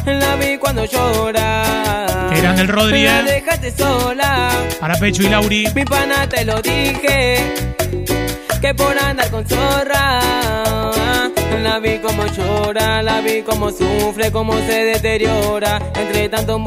[0.06, 2.30] La vi cuando llora.
[2.34, 2.68] Grande el
[3.04, 3.24] La eh.
[3.24, 4.50] dejaste sola.
[4.80, 5.68] Para Pecho y Lauri.
[5.76, 7.44] Mi pana te lo dije
[8.62, 10.22] Que por andar con zorra
[11.64, 16.60] La vi como llora La vi como sufre Como se deteriora Entre tanto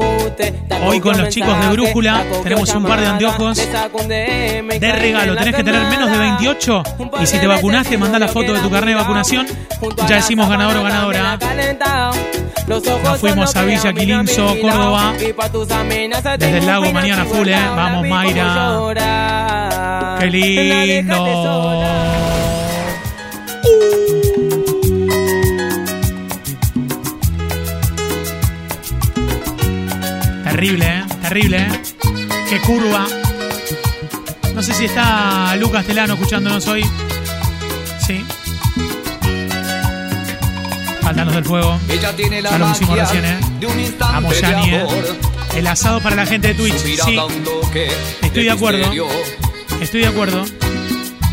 [0.85, 5.63] Hoy con los chicos de Brújula tenemos un par de anteojos De regalo, tenés que
[5.63, 6.37] tener menos de quemada.
[6.37, 9.47] 28 Un par y si te vacunaste, mandá la foto de tu carnet de vacunación.
[10.07, 11.39] Ya decimos ganador o ganadora.
[12.67, 12.83] Nos
[13.19, 14.55] fuimos a Villa Quilinzo.
[14.61, 15.13] Córdoba.
[16.37, 17.55] Desde el lago mañana full, eh.
[17.75, 18.79] Vamos, Mayra.
[20.19, 21.83] Qué lindo.
[30.63, 31.03] Terrible, ¿eh?
[31.21, 31.81] Terrible, ¿eh?
[32.47, 33.05] Qué curva.
[34.55, 36.85] No sé si está Lucas Telano escuchándonos hoy.
[37.99, 38.23] Sí.
[41.01, 41.77] Faltan los del fuego.
[41.89, 43.39] Ella tiene la Ya lo pusimos recién, ¿eh?
[43.59, 44.87] de un Vamos, de Yani, ¿eh?
[45.57, 46.77] El asado para la gente de Twitch.
[46.77, 46.95] Sí,
[48.21, 48.89] Estoy de acuerdo.
[49.81, 50.45] estoy de acuerdo.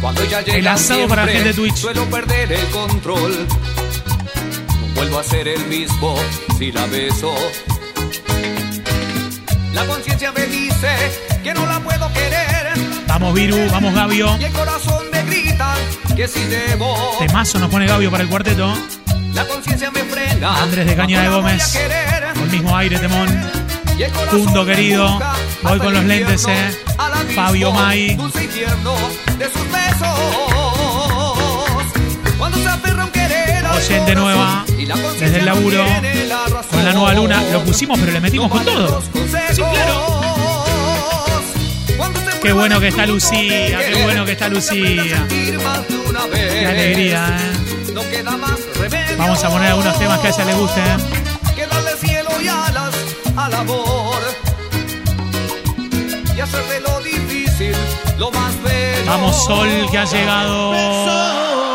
[0.01, 1.77] Cuando ella llega El asado para la gente de Twitch.
[1.77, 3.47] Suelo perder el control.
[3.47, 6.17] No vuelvo a ser el mismo
[6.59, 7.33] si la beso.
[9.73, 10.89] La conciencia me dice
[11.43, 12.73] que no la puedo querer.
[13.07, 14.37] Vamos, Viru, vamos, Gabio.
[14.41, 15.75] Y el corazón me grita
[16.17, 17.17] que si debo.
[17.19, 18.73] Temazo nos pone Gabio para el cuarteto.
[19.35, 20.63] La conciencia me frena.
[20.63, 21.79] Andrés de Caña de Gómez.
[22.35, 23.29] Con el mismo aire, temón.
[24.01, 25.21] Me querido.
[25.63, 26.79] Voy con los lentes, eh.
[26.97, 28.15] abismo, Fabio Mai.
[28.15, 28.95] dulce infierno
[29.39, 30.19] de sus besos.
[32.39, 34.65] Cuando se aferra un querer Oyente nueva.
[35.19, 35.85] Desde el laburo.
[36.71, 37.43] Con la nueva luna.
[37.53, 39.03] Lo pusimos, pero le metimos con todo.
[39.03, 40.21] Sí, claro.
[42.43, 43.79] Qué bueno que está Lucía.
[43.79, 45.27] Qué bueno que está Lucía.
[45.29, 47.71] Qué alegría, ¿eh?
[49.19, 50.85] Vamos a poner algunos temas que a ella le gusten.
[51.55, 52.95] que darle cielo y alas
[53.37, 54.19] al amor
[56.35, 57.75] y hacer de lo difícil
[58.19, 59.05] lo más bello.
[59.07, 61.70] Vamos, Sol, que ha llegado.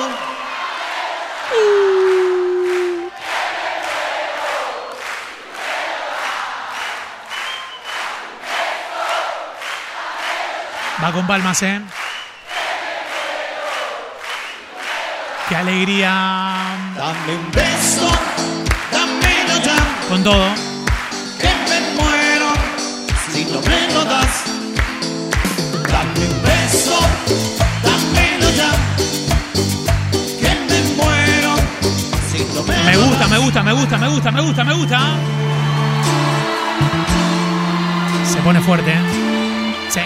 [11.06, 11.80] Va con palmas, ¿eh?
[15.48, 16.10] Qué alegría.
[16.98, 18.10] Dame un beso,
[18.92, 19.76] dámelo ya,
[20.10, 20.48] Con todo.
[21.40, 22.50] que me muero
[23.32, 24.46] si no me lo das.
[25.92, 27.00] Dame un beso,
[27.84, 28.72] dámelo ya,
[30.40, 31.56] que me muero
[32.32, 33.30] si no me, Me lo gusta, das.
[33.30, 35.00] me gusta, me gusta, me gusta, me gusta, me gusta.
[38.26, 39.88] Se pone fuerte, ¿eh?
[39.90, 40.02] Sí.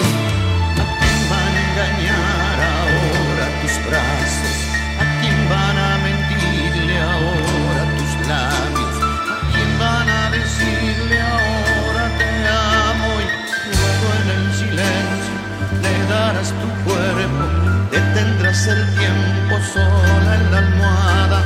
[18.60, 21.43] Detendrás el tiempo sola en la almohada.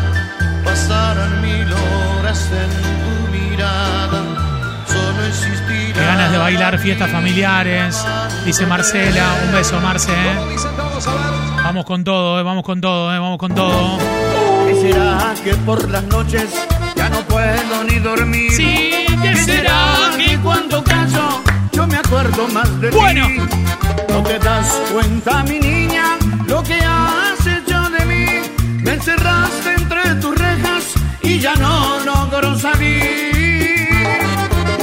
[0.64, 2.70] Pasarán mil horas en
[3.04, 4.22] tu mirada,
[4.88, 5.94] solo existirá.
[5.94, 8.04] Qué ganas de bailar fiestas familiares.
[8.46, 9.26] Dice Marcela.
[9.46, 10.12] Un beso, Marce.
[10.12, 10.56] ¿eh?
[11.64, 12.44] Vamos con todo, ¿eh?
[12.44, 13.20] vamos con todo, ¿eh?
[13.20, 13.98] vamos con todo.
[14.68, 16.50] ¿Qué será que por las noches
[16.96, 18.52] ya no puedo ni dormir?
[18.52, 23.28] Sí, ¿qué será que cuando canso yo me acuerdo más de Bueno.
[23.28, 23.38] ti?
[24.10, 26.13] No te das cuenta, mi niña,
[26.54, 28.26] lo que has hecho de mí.
[28.84, 30.84] Me encerraste entre tus rejas
[31.22, 34.20] y ya no logro salir.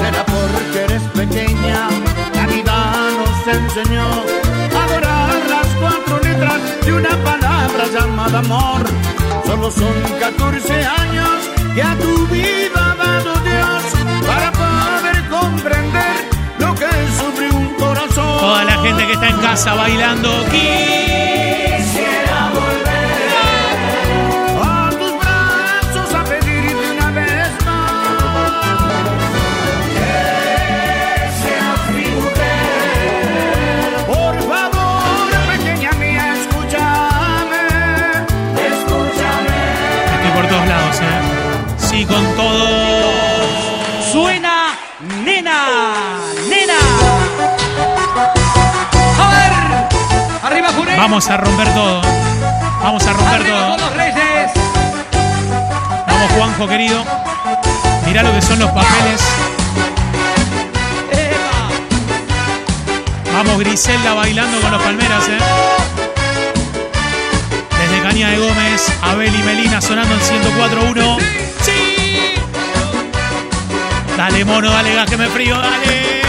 [0.00, 1.80] Será porque eres pequeña,
[2.38, 2.76] la vida
[3.18, 4.08] nos enseñó
[4.78, 8.82] a adorar las cuatro letras de una palabra llamada amor.
[9.46, 11.36] Solo son 14 años
[11.74, 13.82] que a tu vida ha dado Dios
[14.30, 16.16] para poder comprender
[16.58, 18.40] lo que sufre un corazón.
[18.40, 20.30] Toda la gente que está en casa bailando.
[20.50, 21.39] Quisiera
[51.00, 52.02] Vamos a romper todo.
[52.82, 53.76] Vamos a romper todo.
[56.06, 57.02] Vamos, Juanjo querido.
[58.04, 59.22] Mirá lo que son los papeles.
[63.32, 65.38] Vamos, Griselda bailando con los palmeras, eh.
[67.80, 71.18] Desde Caña de Gómez, Abel y Melina sonando en 104.1.
[71.62, 72.34] ¡Sí!
[74.18, 76.19] Dale, mono, dale gas que me frío, dale.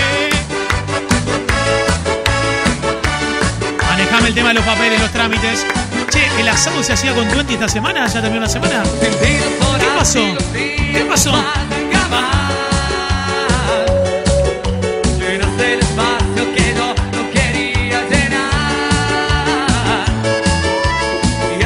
[4.31, 5.65] El tema de los papeles, los trámites.
[6.09, 8.07] Che, ¿el asado se hacía con 20 esta semana?
[8.07, 8.81] ¿Ya terminó la semana?
[9.01, 10.25] ¿Qué pasó?
[10.53, 11.33] ¿Qué pasó?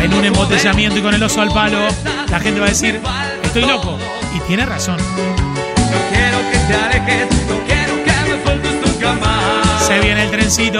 [0.01, 1.87] En un embotellamiento y con el oso al palo,
[2.31, 2.99] la gente va a decir,
[3.43, 3.99] estoy loco.
[4.35, 4.97] Y tiene razón.
[9.87, 10.79] Se viene el trencito.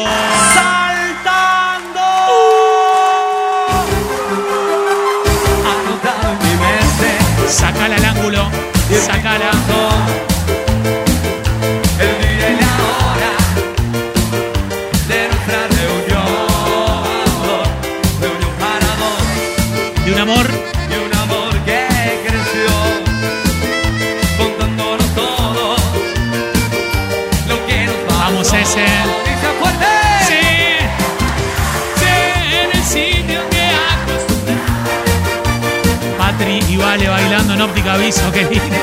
[37.61, 38.75] en óptica aviso, que lindo.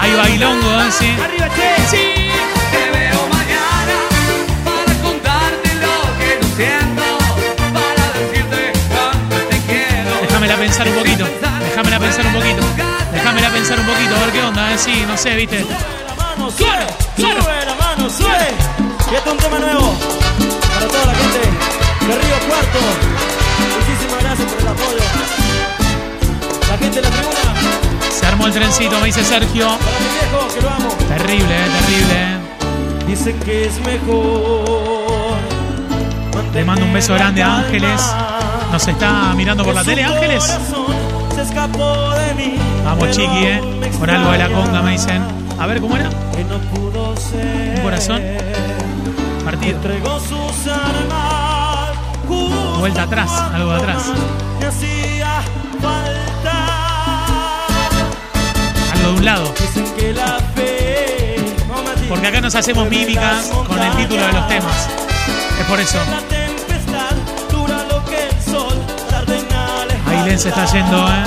[0.00, 0.90] Hay bailongo, ¿eh?
[0.90, 1.10] Sí.
[1.22, 1.88] Arriba, che.
[1.90, 2.30] Sí.
[2.72, 3.96] Te veo mañana
[4.64, 7.02] para contarte lo que no siento.
[7.74, 10.20] Para decirte cuánto te quiero.
[10.22, 11.24] Déjamela pensar un poquito.
[11.68, 12.62] Déjamela pensar un poquito.
[13.12, 14.78] Déjamela pensar un poquito, a ver qué onda, ¿eh?
[14.78, 15.64] Sí, no sé, ¿viste?
[16.06, 16.66] la mano, sube,
[17.16, 17.42] claro.
[17.42, 18.48] sube la mano, sube.
[19.10, 19.94] Y este es un tema nuevo
[20.74, 21.40] para toda la gente
[22.06, 22.78] de Río Cuarto.
[23.78, 25.05] Muchísimas gracias por el apoyo.
[26.76, 29.66] La gente de la tribuna, Se armó el trencito, me dice Sergio.
[29.66, 30.88] para mi viejo, que lo amo.
[31.08, 31.68] Terrible, ¿eh?
[31.80, 33.06] Terrible.
[33.06, 35.36] Dicen que es mejor.
[36.52, 38.00] Le mando un beso grande a Ángeles.
[38.70, 40.44] ¿Nos está mirando por la tele, Ángeles?
[41.34, 43.60] Se escapó de mí, Vamos, chiqui, ¿eh?
[43.98, 45.22] Con algo de la conga, me dicen.
[45.58, 46.10] A ver, ¿cómo era?
[46.34, 47.76] Que no pudo ser.
[47.76, 48.22] Un corazón.
[49.44, 49.78] Partido.
[52.78, 54.12] Vuelta atrás, algo de atrás.
[59.06, 59.54] De un lado.
[62.08, 64.88] Porque acá nos hacemos mímicas con el título de los temas.
[65.60, 65.98] Es por eso.
[70.06, 71.24] Ailén se está yendo, ¿eh?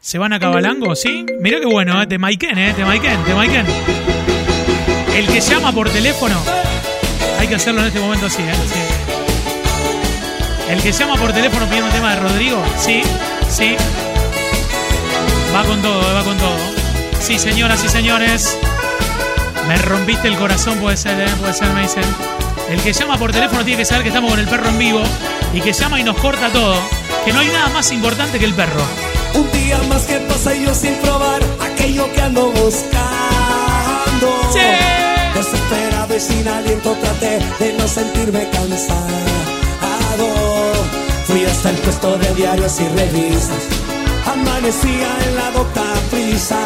[0.00, 0.94] ¿Se van a Cabalango?
[0.96, 1.26] ¿Sí?
[1.40, 2.06] Mirá qué bueno, ¿eh?
[2.06, 2.72] Te Maiken, ¿eh?
[2.74, 3.66] Te Maiken, te Maiken.
[5.14, 6.36] El que llama por teléfono.
[7.38, 8.54] Hay que hacerlo en este momento así, ¿eh?
[8.66, 8.80] Sí.
[10.72, 12.62] El que llama por teléfono pidiendo tema de Rodrigo.
[12.78, 13.02] Sí,
[13.48, 13.76] sí.
[15.58, 16.56] Va con todo, va con todo.
[17.18, 18.56] Sí, señoras y señores.
[19.66, 21.28] Me rompiste el corazón, puede ser, ¿eh?
[21.40, 22.04] Puede ser, me dicen.
[22.68, 25.02] El que llama por teléfono tiene que saber que estamos con el perro en vivo
[25.52, 26.76] y que llama y nos corta todo.
[27.24, 28.80] Que no hay nada más importante que el perro.
[29.34, 33.00] Un día más que pasa yo sin probar aquello que ando buscando.
[34.52, 34.60] Sí.
[35.34, 39.02] Desesperado y sin aliento traté de no sentirme cansado.
[41.24, 43.87] Fui hasta el puesto de diarios y revistas.
[44.32, 46.60] Amanecía en la docta prisa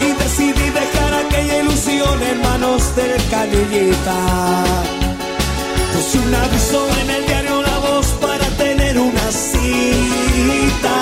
[0.00, 4.18] y decidí dejar aquella ilusión en manos del canillita.
[5.92, 10.96] Puse un aviso en el diario La Voz para tener una cita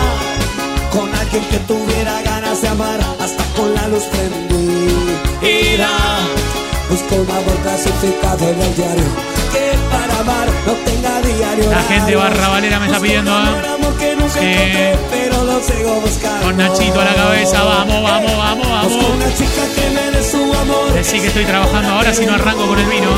[0.91, 5.89] con alguien que tuviera ganas de amar hasta con la luz prendida.
[6.91, 9.33] Busco un amor clasificado en el diario
[10.23, 11.71] amar no tenga diario.
[11.71, 13.73] La gente barra valera me está pidiendo, ¿eh?
[14.39, 14.95] Que
[16.03, 16.47] buscando.
[16.47, 18.93] Con Nachito a la cabeza, vamos, vamos, vamos, vamos.
[20.95, 23.09] Decí que estoy trabajando ahora si no arranco con el vino.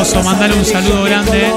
[0.00, 1.52] Oso, mandale un saludo grande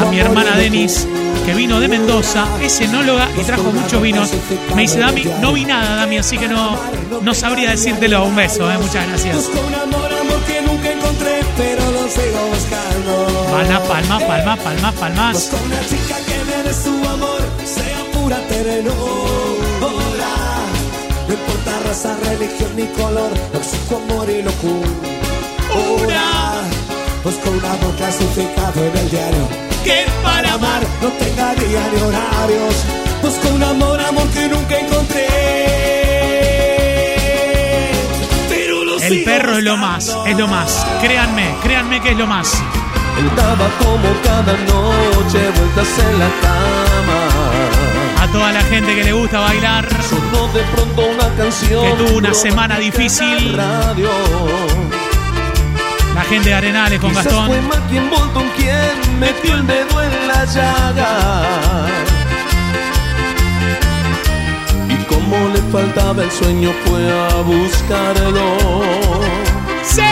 [0.00, 1.06] a mi hermana Denis,
[1.44, 4.30] que vino de Mendoza, es enóloga y trajo muchos vinos.
[4.74, 6.78] Me dice, Dami, no vi nada, Dami, así que no,
[7.22, 8.24] no sabría decírtelo.
[8.24, 9.50] Un beso, eh, muchas gracias.
[11.56, 13.12] Pero lo sigo buscando.
[13.50, 15.32] Palmas, palmas, palmas, palmas, palmas.
[15.34, 17.42] Busco una chica que me dé su amor,
[18.12, 18.94] pura ternura.
[21.28, 24.82] No importa raza, religión ni color, tóxico amor y locura.
[27.22, 29.48] Busco un amor clasificado en el diario.
[29.84, 32.74] Que para amar no tenga día ni horarios.
[33.22, 35.93] Busco un amor, amor que nunca encontré.
[39.04, 40.86] El perro es lo más, es lo más.
[41.02, 42.54] Créanme, créanme que es lo más.
[43.18, 48.22] Él daba como cada noche vueltas en la cama.
[48.22, 51.84] A toda la gente que le gusta bailar, Sonó de pronto una canción.
[51.84, 53.56] Que tuvo una semana difícil.
[53.56, 54.08] la Radio.
[56.14, 57.46] la gente de Arenales con Quizás Gastón.
[57.46, 61.86] fue Mackie Bolton quien metió el dedo en la llaga.
[65.24, 68.56] Como le faltaba el sueño fue a buscarlo.
[69.82, 70.02] ¡Sí!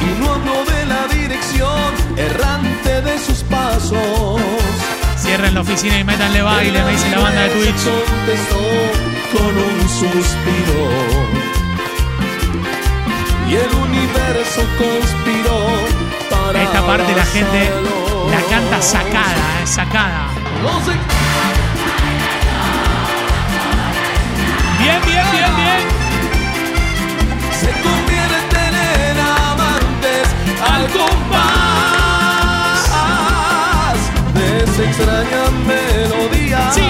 [0.00, 4.40] Y no hablo de la dirección errante de sus pasos.
[5.16, 7.84] Cierren la oficina y métanle baile, me dice la banda de Twitch.
[7.84, 8.58] Contestó
[9.32, 10.82] con un suspiro.
[13.48, 16.01] Y el universo conspiró
[16.54, 17.70] Esta parte la gente
[18.30, 20.28] la canta sacada, eh, sacada.
[24.78, 25.80] Bien, bien, bien, bien.
[27.60, 30.26] se convierten en amantes
[30.72, 31.30] al compás
[34.34, 36.88] de esa extraña melodía Sí.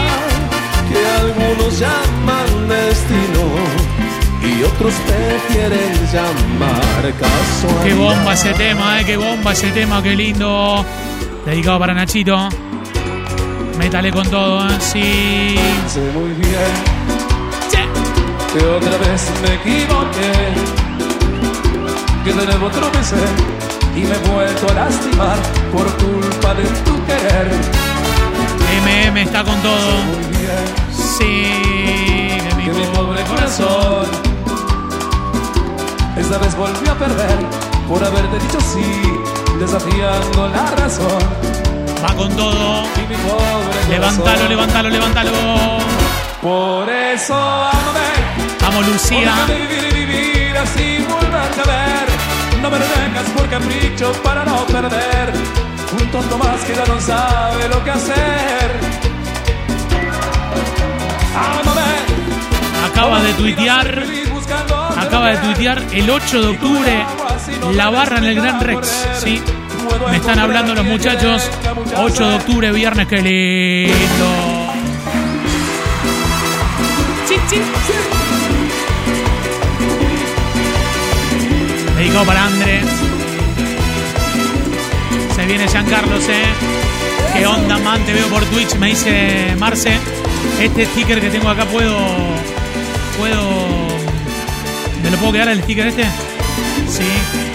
[0.90, 3.45] que algunos llaman destino
[4.62, 7.84] y otros prefieren llamar casualidad.
[7.84, 10.84] Qué bomba ese tema, eh, qué bomba ese tema, qué lindo.
[11.44, 12.48] Dedicado para Nachito.
[13.78, 15.56] Métale con todo, eh, sí.
[15.88, 16.72] Sé muy bien
[17.68, 17.78] Sí.
[18.52, 20.32] que otra vez me equivoqué,
[22.24, 23.16] que de nuevo tropecé
[23.96, 25.36] y me he vuelto a lastimar
[25.72, 27.50] por culpa de tu querer.
[28.84, 30.04] MM está con todo.
[30.04, 30.64] Muy bien.
[30.92, 31.46] Sí,
[32.56, 34.32] mi que mi pobre corazón.
[36.16, 37.38] Esta vez volvió a perder
[37.88, 39.02] por haberte dicho sí,
[39.58, 41.22] desafiando la razón.
[42.04, 42.84] Va con todo.
[42.96, 45.30] Y mi pobre Levántalo, levántalo, levántalo.
[46.40, 48.10] Por eso amame,
[48.60, 49.32] Vamos, Lucía.
[49.46, 52.60] vivir y vivir así volverte a ver.
[52.60, 55.32] No me detengas por capricho para no perder.
[56.00, 58.80] Un tonto más que ya no sabe lo que hacer.
[61.36, 62.11] Amame.
[62.85, 64.05] Acaba de tuitear.
[64.97, 67.07] Acaba de tuitear el 8 de octubre
[67.74, 69.07] la barra en el Gran Rex.
[69.18, 69.41] Sí,
[70.11, 71.51] me están hablando los muchachos.
[71.97, 74.62] 8 de octubre, viernes, qué lindo.
[81.97, 82.80] Dedicado para André.
[85.35, 86.45] Se viene Giancarlos, eh.
[87.35, 88.05] ¿Qué onda, man?
[88.05, 89.99] Te veo por Twitch, me dice Marce.
[90.61, 91.97] Este sticker que tengo acá puedo.
[93.22, 93.38] Puedo.
[95.04, 96.02] ¿Me lo puedo quedar el sticker este?
[96.88, 97.04] Sí.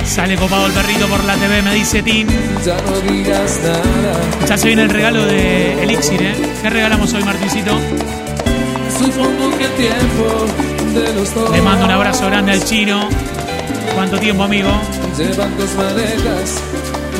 [0.05, 2.25] Sale copado el perrito por la TV, me dice Tim.
[2.65, 4.21] Ya no digas nada.
[4.47, 6.33] Ya se viene el regalo de Elixir, ¿eh?
[6.61, 7.77] ¿Qué regalamos hoy, Martincito?
[8.97, 10.45] Supongo que el tiempo
[11.01, 13.09] de los dos Le mando un abrazo grande al chino.
[13.93, 14.69] ¿Cuánto tiempo, amigo?
[15.17, 16.61] llevan tus maletas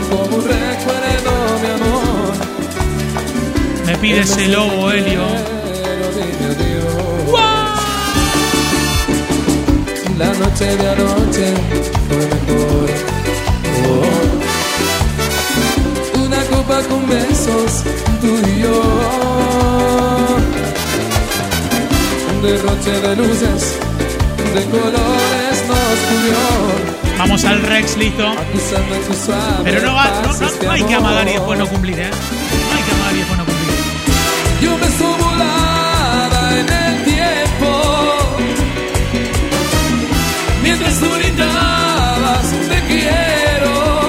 [0.09, 2.33] como un recuerdo, mi amor.
[3.87, 5.25] Me pide ese lobo, Helio.
[5.25, 5.57] Adiós.
[10.17, 11.53] La noche de anoche
[12.07, 12.89] fue mejor.
[13.87, 14.17] Oh.
[16.25, 17.83] Una copa con besos,
[18.19, 18.81] tú y yo.
[22.33, 23.75] Un derroche de luces,
[24.55, 26.41] de colores nos cubrió.
[27.19, 28.23] Vamos al Rex, listo.
[29.63, 32.09] Pero no, va, no, no, no hay que amagar y después no cumplir, ¿eh?
[32.09, 33.67] No hay que amagar y después no cumplir.
[34.61, 34.87] Yo me
[40.79, 44.01] Mientras tú gritabas te quiero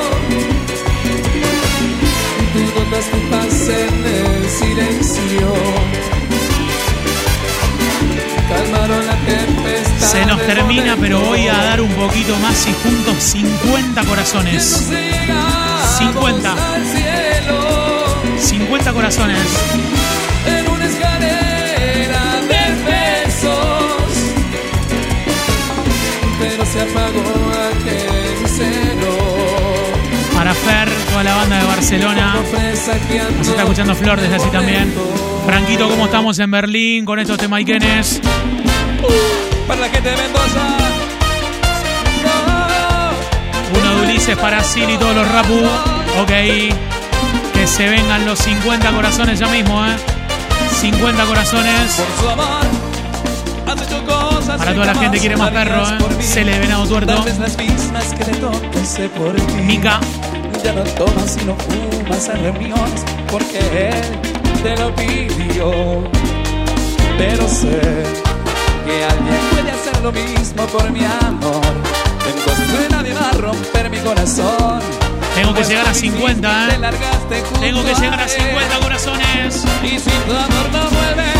[2.52, 5.54] Tú notas tu paz en el silencio
[8.50, 13.16] Calmaron la tempestad Se nos termina, pero voy a dar un poquito más y juntos
[13.18, 14.72] 50 corazones.
[14.72, 16.74] Entonces llegamos 50.
[16.74, 19.38] al cielo 50 corazones.
[26.78, 29.18] Se apagó aquel celo.
[30.34, 32.34] Para Fer, toda la banda de Barcelona.
[32.34, 34.94] Nos está escuchando Flor desde así también.
[35.44, 38.20] Franquito, ¿cómo estamos en Berlín con estos temaiquenes?
[39.66, 40.60] Para la gente de Mendoza.
[42.24, 45.58] No, Uno de Ulises para Sil y todos los Rapu.
[46.20, 46.30] Ok.
[47.54, 49.96] Que se vengan los 50 corazones ya mismo, ¿eh?
[50.80, 51.92] 50 corazones.
[51.92, 52.60] Por su amor,
[54.58, 56.22] Para toda la gente quiere más perro, ¿eh?
[56.22, 57.24] Se le venado tuerto.
[59.64, 60.00] Mica.
[60.64, 65.70] Ya no tomas y no fumas en reuniones porque él te lo pidió.
[67.16, 67.80] Pero sé
[68.84, 71.62] que alguien puede hacer lo mismo por mi amor.
[72.28, 74.80] Entonces nadie va a romper mi corazón.
[75.34, 77.42] Tengo que Pues llegar a tú 50, viniste, ¿eh?
[77.60, 78.30] Tengo que llegar a él.
[78.30, 79.64] 50 corazones.
[79.84, 81.37] Y si tu amor no vuelve,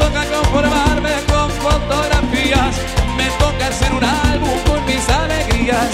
[0.00, 2.72] toca conformarme con fotografías.
[3.16, 5.90] Me toca hacer un álbum con mis alegrías.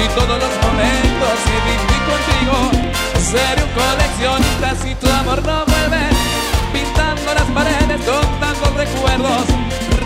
[0.00, 2.56] Y todos los momentos que viví contigo.
[3.30, 6.04] Seré un coleccionista si tu amor no vuelve.
[6.72, 9.44] Pintando las paredes con tantos recuerdos.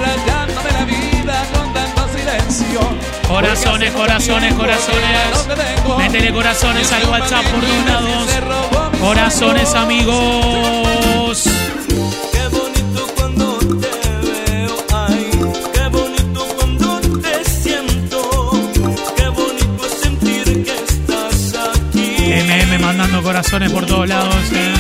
[0.03, 2.81] Rayándome la vida con tanto silencio.
[3.29, 5.49] Corazones, corazones, corazones.
[5.99, 9.01] Métele corazones al WhatsApp por.
[9.01, 11.56] Corazones, amigos.
[22.87, 24.37] Mandando corazones por todos lados.
[24.53, 24.75] ¿eh?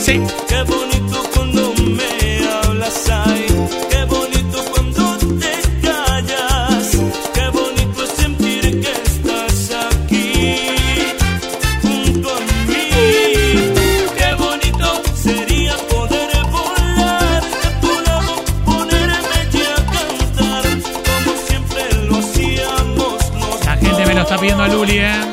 [0.00, 0.20] Sí.
[0.48, 3.46] Qué bonito cuando me hablas, ay,
[3.90, 6.90] qué bonito cuando te callas,
[7.32, 10.58] qué bonito sentir que estás aquí
[11.80, 12.88] junto a mí.
[14.18, 20.64] Qué bonito sería poder volar a tu lado, ponerme ya a cantar
[21.06, 25.31] como siempre lo hacíamos los La gente me lo está pidiendo a Luli, ¿eh?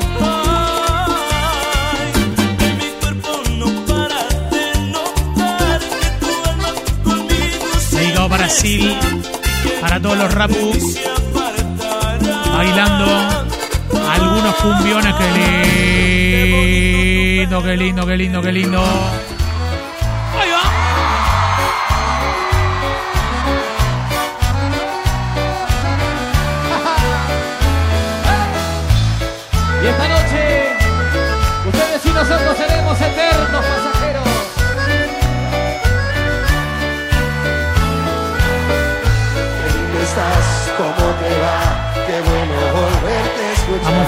[10.20, 10.72] Los Rapu,
[12.52, 13.06] bailando
[14.10, 15.14] algunos cumbiones.
[15.14, 15.30] Qué
[17.40, 18.82] lindo, qué lindo, qué lindo, qué lindo.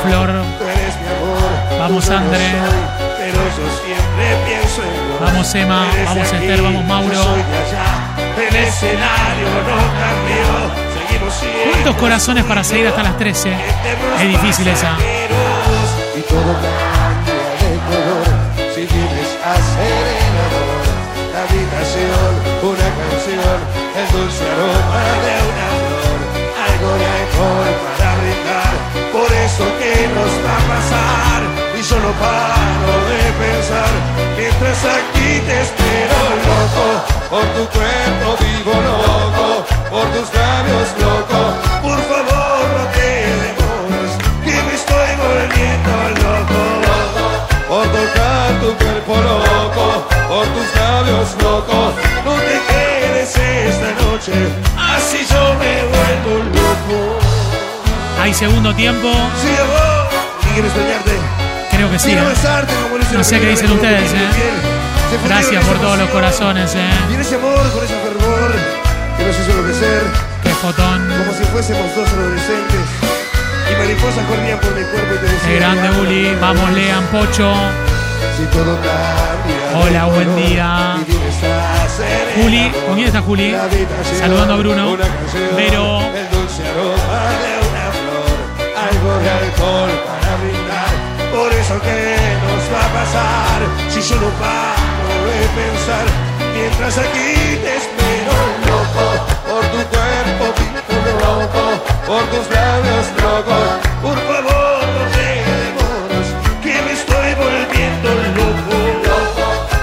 [0.05, 0.31] Flor.
[0.31, 1.79] Eres mi amor.
[1.79, 2.51] Vamos, no André.
[2.51, 2.79] soy,
[3.19, 5.21] pero yo siempre pienso en vos.
[5.21, 5.87] Vamos, Emma.
[5.95, 6.63] Eres Vamos, aquí, Esther.
[6.63, 7.13] Vamos, Mauro.
[7.15, 8.49] yo soy de allá.
[8.49, 11.07] El escenario no cambió.
[11.07, 13.53] Seguimos siendo ¿Cuántos corazones para seguir hasta las 13?
[14.23, 14.97] Es difícil esa.
[16.17, 16.57] y todo
[30.09, 31.41] nos va a pasar
[31.79, 33.93] y yo no paro de pensar
[34.37, 36.87] mientras aquí te espero loco.
[37.31, 41.41] Por tu cuerpo vivo loco, por tus labios loco.
[41.83, 43.11] Por favor no te
[43.45, 44.13] demores,
[44.45, 45.93] que me estoy volviendo
[46.27, 46.61] loco.
[47.69, 49.85] Por tocar tu cuerpo loco,
[50.29, 51.95] por tus labios locos.
[52.25, 54.35] No te quedes esta noche,
[54.77, 57.19] así yo me vuelvo loco.
[58.21, 59.09] Hay segundo tiempo.
[59.43, 59.92] Sí, amor, ¿y
[60.53, 61.13] quieres soñarte?
[61.71, 62.09] Creo que sí.
[62.11, 62.29] Quiero ¿eh?
[62.29, 64.29] besarte como lo hice No sé qué dicen ustedes, ¿eh?
[65.27, 66.91] Gracias por todos los corazones, ¿eh?
[67.11, 68.53] Y ese amor, con ese fervor,
[69.19, 70.03] que nos hizo enloquecer,
[70.43, 71.07] Qué fotón.
[71.19, 72.81] como si fuésemos dos adolescentes.
[73.71, 75.49] Y mariposas corrían por mi cuerpo y te decían.
[75.49, 76.01] Qué grande.
[76.01, 76.37] Uli.
[76.41, 77.53] Vamos, Lean Pocho.
[78.37, 80.97] Si todo cambia Hola, buen color, día.
[82.37, 82.73] Juli.
[82.87, 83.55] ¿con quién está Juli?
[84.19, 84.97] Saludando a Bruno.
[84.97, 86.01] canción, Vero.
[86.01, 88.89] El dulce aroma de una flor.
[88.89, 89.91] Algo de alcohol.
[91.33, 93.61] Por eso que nos va a pasar.
[93.89, 96.07] Si yo no paro de pensar.
[96.55, 98.37] Mientras aquí te espero
[98.69, 99.05] loco.
[99.49, 101.63] Por tu cuerpo vivo loco.
[102.07, 103.69] Por tus labios locos.
[104.03, 105.29] Por favor no te
[105.63, 106.29] demores.
[106.63, 108.09] Que me estoy volviendo
[108.39, 108.77] loco.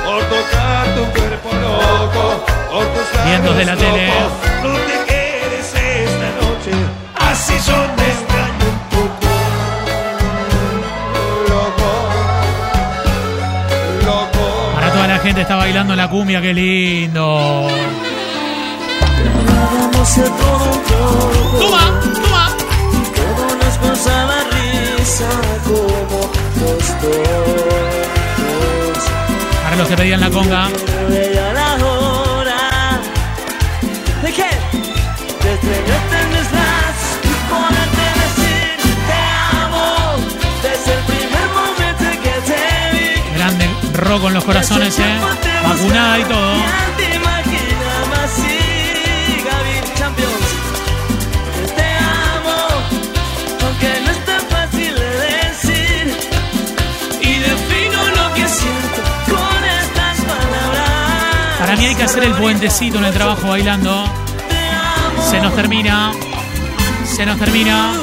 [0.05, 2.45] Por tocar tu cuerpo loco.
[2.71, 4.07] Por tus labios de la tele.
[4.07, 4.31] locos.
[4.63, 4.98] No te
[15.39, 17.67] gente está bailando la cumbia, qué lindo.
[21.59, 22.57] Toma, toma.
[29.63, 30.67] Para los que pedían la conga.
[44.09, 45.19] Con los corazones, ¿eh?
[45.63, 46.53] Vacunada y todo.
[61.59, 64.05] Para mí hay que hacer el puentecito en el trabajo bailando.
[65.29, 66.11] Se nos termina.
[67.05, 67.93] Se nos termina.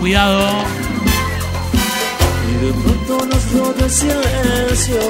[0.00, 0.64] Cuidado.
[3.06, 5.00] Pronto nos rodeó el silencio.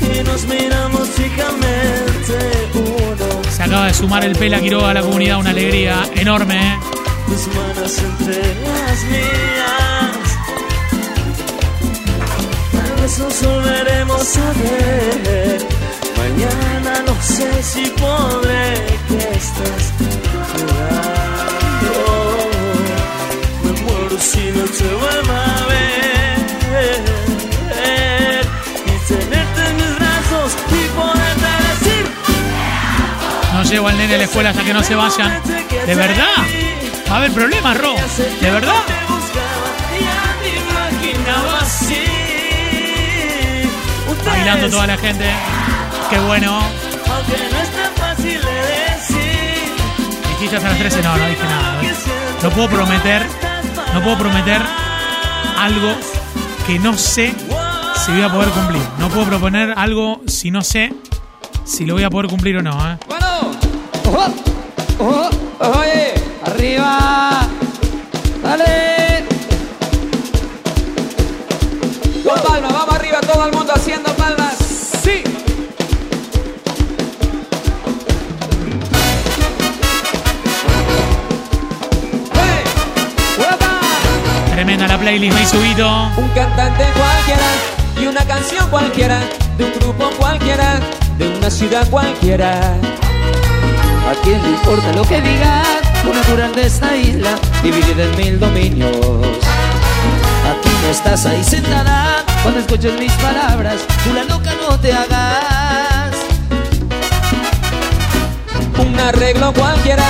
[0.00, 2.38] Y nos miramos fijamente
[2.74, 3.42] uno.
[3.50, 5.38] Se acaba de sumar el Pela Quiroga a la comunidad.
[5.38, 6.56] Una alegría enorme.
[6.56, 6.78] ¿eh?
[7.26, 10.18] Tus manos entre las mías.
[12.72, 15.66] Tal vez nos volveremos a ver.
[16.16, 18.74] Mañana no sé si podré
[19.08, 19.92] que estés
[20.52, 21.94] jugando.
[23.64, 26.37] Me muero si no te vuelvo a ver.
[28.86, 32.04] Y tenerte en mis brazos y poderte decir.
[33.54, 35.42] No llevo al nene a la escuela hasta que no se vayan.
[35.86, 36.36] ¿De verdad?
[37.10, 37.94] Va a haber problemas, Ro.
[38.40, 38.74] ¿De verdad?
[44.24, 45.30] Bailando toda la gente.
[46.10, 46.58] Qué bueno.
[46.58, 48.60] Aunque no es tan fácil de
[48.90, 49.72] decir.
[50.30, 51.02] Dijiste hasta las 13.
[51.02, 51.80] No, no dije nada.
[52.42, 53.26] No puedo prometer.
[53.94, 54.62] No puedo prometer
[55.58, 55.96] algo
[56.68, 57.34] que no sé
[58.04, 58.82] si voy a poder cumplir.
[58.98, 60.92] No puedo proponer algo si no sé
[61.64, 62.72] si lo voy a poder cumplir o no.
[62.92, 62.98] ¿eh?
[64.04, 64.26] Ojo,
[64.98, 65.30] ojo,
[65.80, 66.12] oye,
[66.44, 67.48] arriba.
[68.42, 69.24] Dale.
[72.22, 74.47] Con palmas, vamos arriba, todo el mundo haciendo palmas.
[84.78, 85.88] Tremenda la playlist, me subito.
[86.16, 87.46] Un cantante cualquiera
[88.00, 89.18] y una canción cualquiera,
[89.56, 90.78] de un grupo cualquiera,
[91.18, 92.60] de una ciudad cualquiera.
[94.08, 95.66] ¿A quién le importa lo que digas?
[96.04, 98.94] Lo natural de esta isla, dividida en mil dominios.
[100.48, 103.80] Aquí no estás ahí sentada cuando escuches mis palabras.
[104.04, 106.12] Tú la loca no te hagas.
[108.78, 110.06] Un arreglo cualquiera,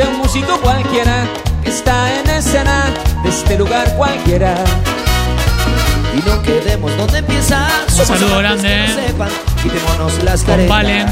[0.00, 1.26] de un músico cualquiera,
[1.62, 2.86] que está en escena,
[3.22, 4.54] de este lugar cualquiera.
[6.16, 7.68] Y no quedemos donde empieza.
[7.86, 9.06] Un saludo grande, que eh.
[9.08, 9.28] sepan,
[9.62, 10.66] Quitémonos las Con.
[10.68, 11.06] Valen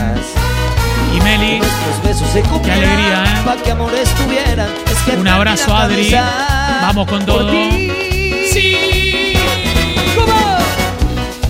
[1.14, 1.60] y Meli.
[2.02, 3.42] Besos se cumplieran, alegría, ¿eh?
[3.44, 4.70] Pa' que amores tuvieran.
[4.90, 6.14] Es que Un abrazo, Adri.
[6.80, 7.50] Vamos con todo.
[7.50, 9.34] Sí.
[10.16, 10.58] ¿Cómo?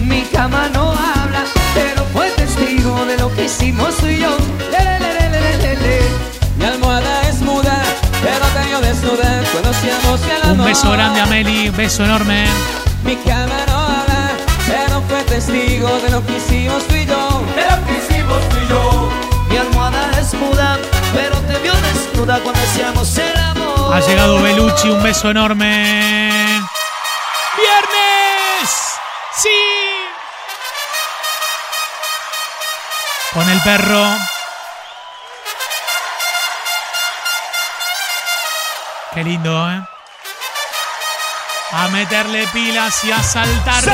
[0.01, 4.37] Mi cama no habla, pero fue testigo de lo que hicimos tú y yo.
[9.01, 10.59] Conocíamos el amor.
[10.59, 11.71] Un beso grande a Meli.
[11.71, 12.47] Beso enorme.
[13.05, 14.31] Mi cama no habla,
[14.67, 17.43] pero fue testigo de lo que hicimos tú y yo.
[17.55, 19.11] De lo que hicimos tú y yo.
[19.51, 20.79] Mi almohada es muda,
[21.15, 23.95] pero te vio desnuda cuando hacíamos el amor.
[23.95, 24.91] Ha llegado Belucci.
[24.91, 26.61] Un beso enorme.
[27.57, 28.71] ¡Viernes!
[29.37, 29.49] ¡Sí!
[33.33, 34.38] Con el perro.
[39.15, 39.81] Qué lindo, ¿eh?
[41.73, 43.85] A meterle pilas y a saltar.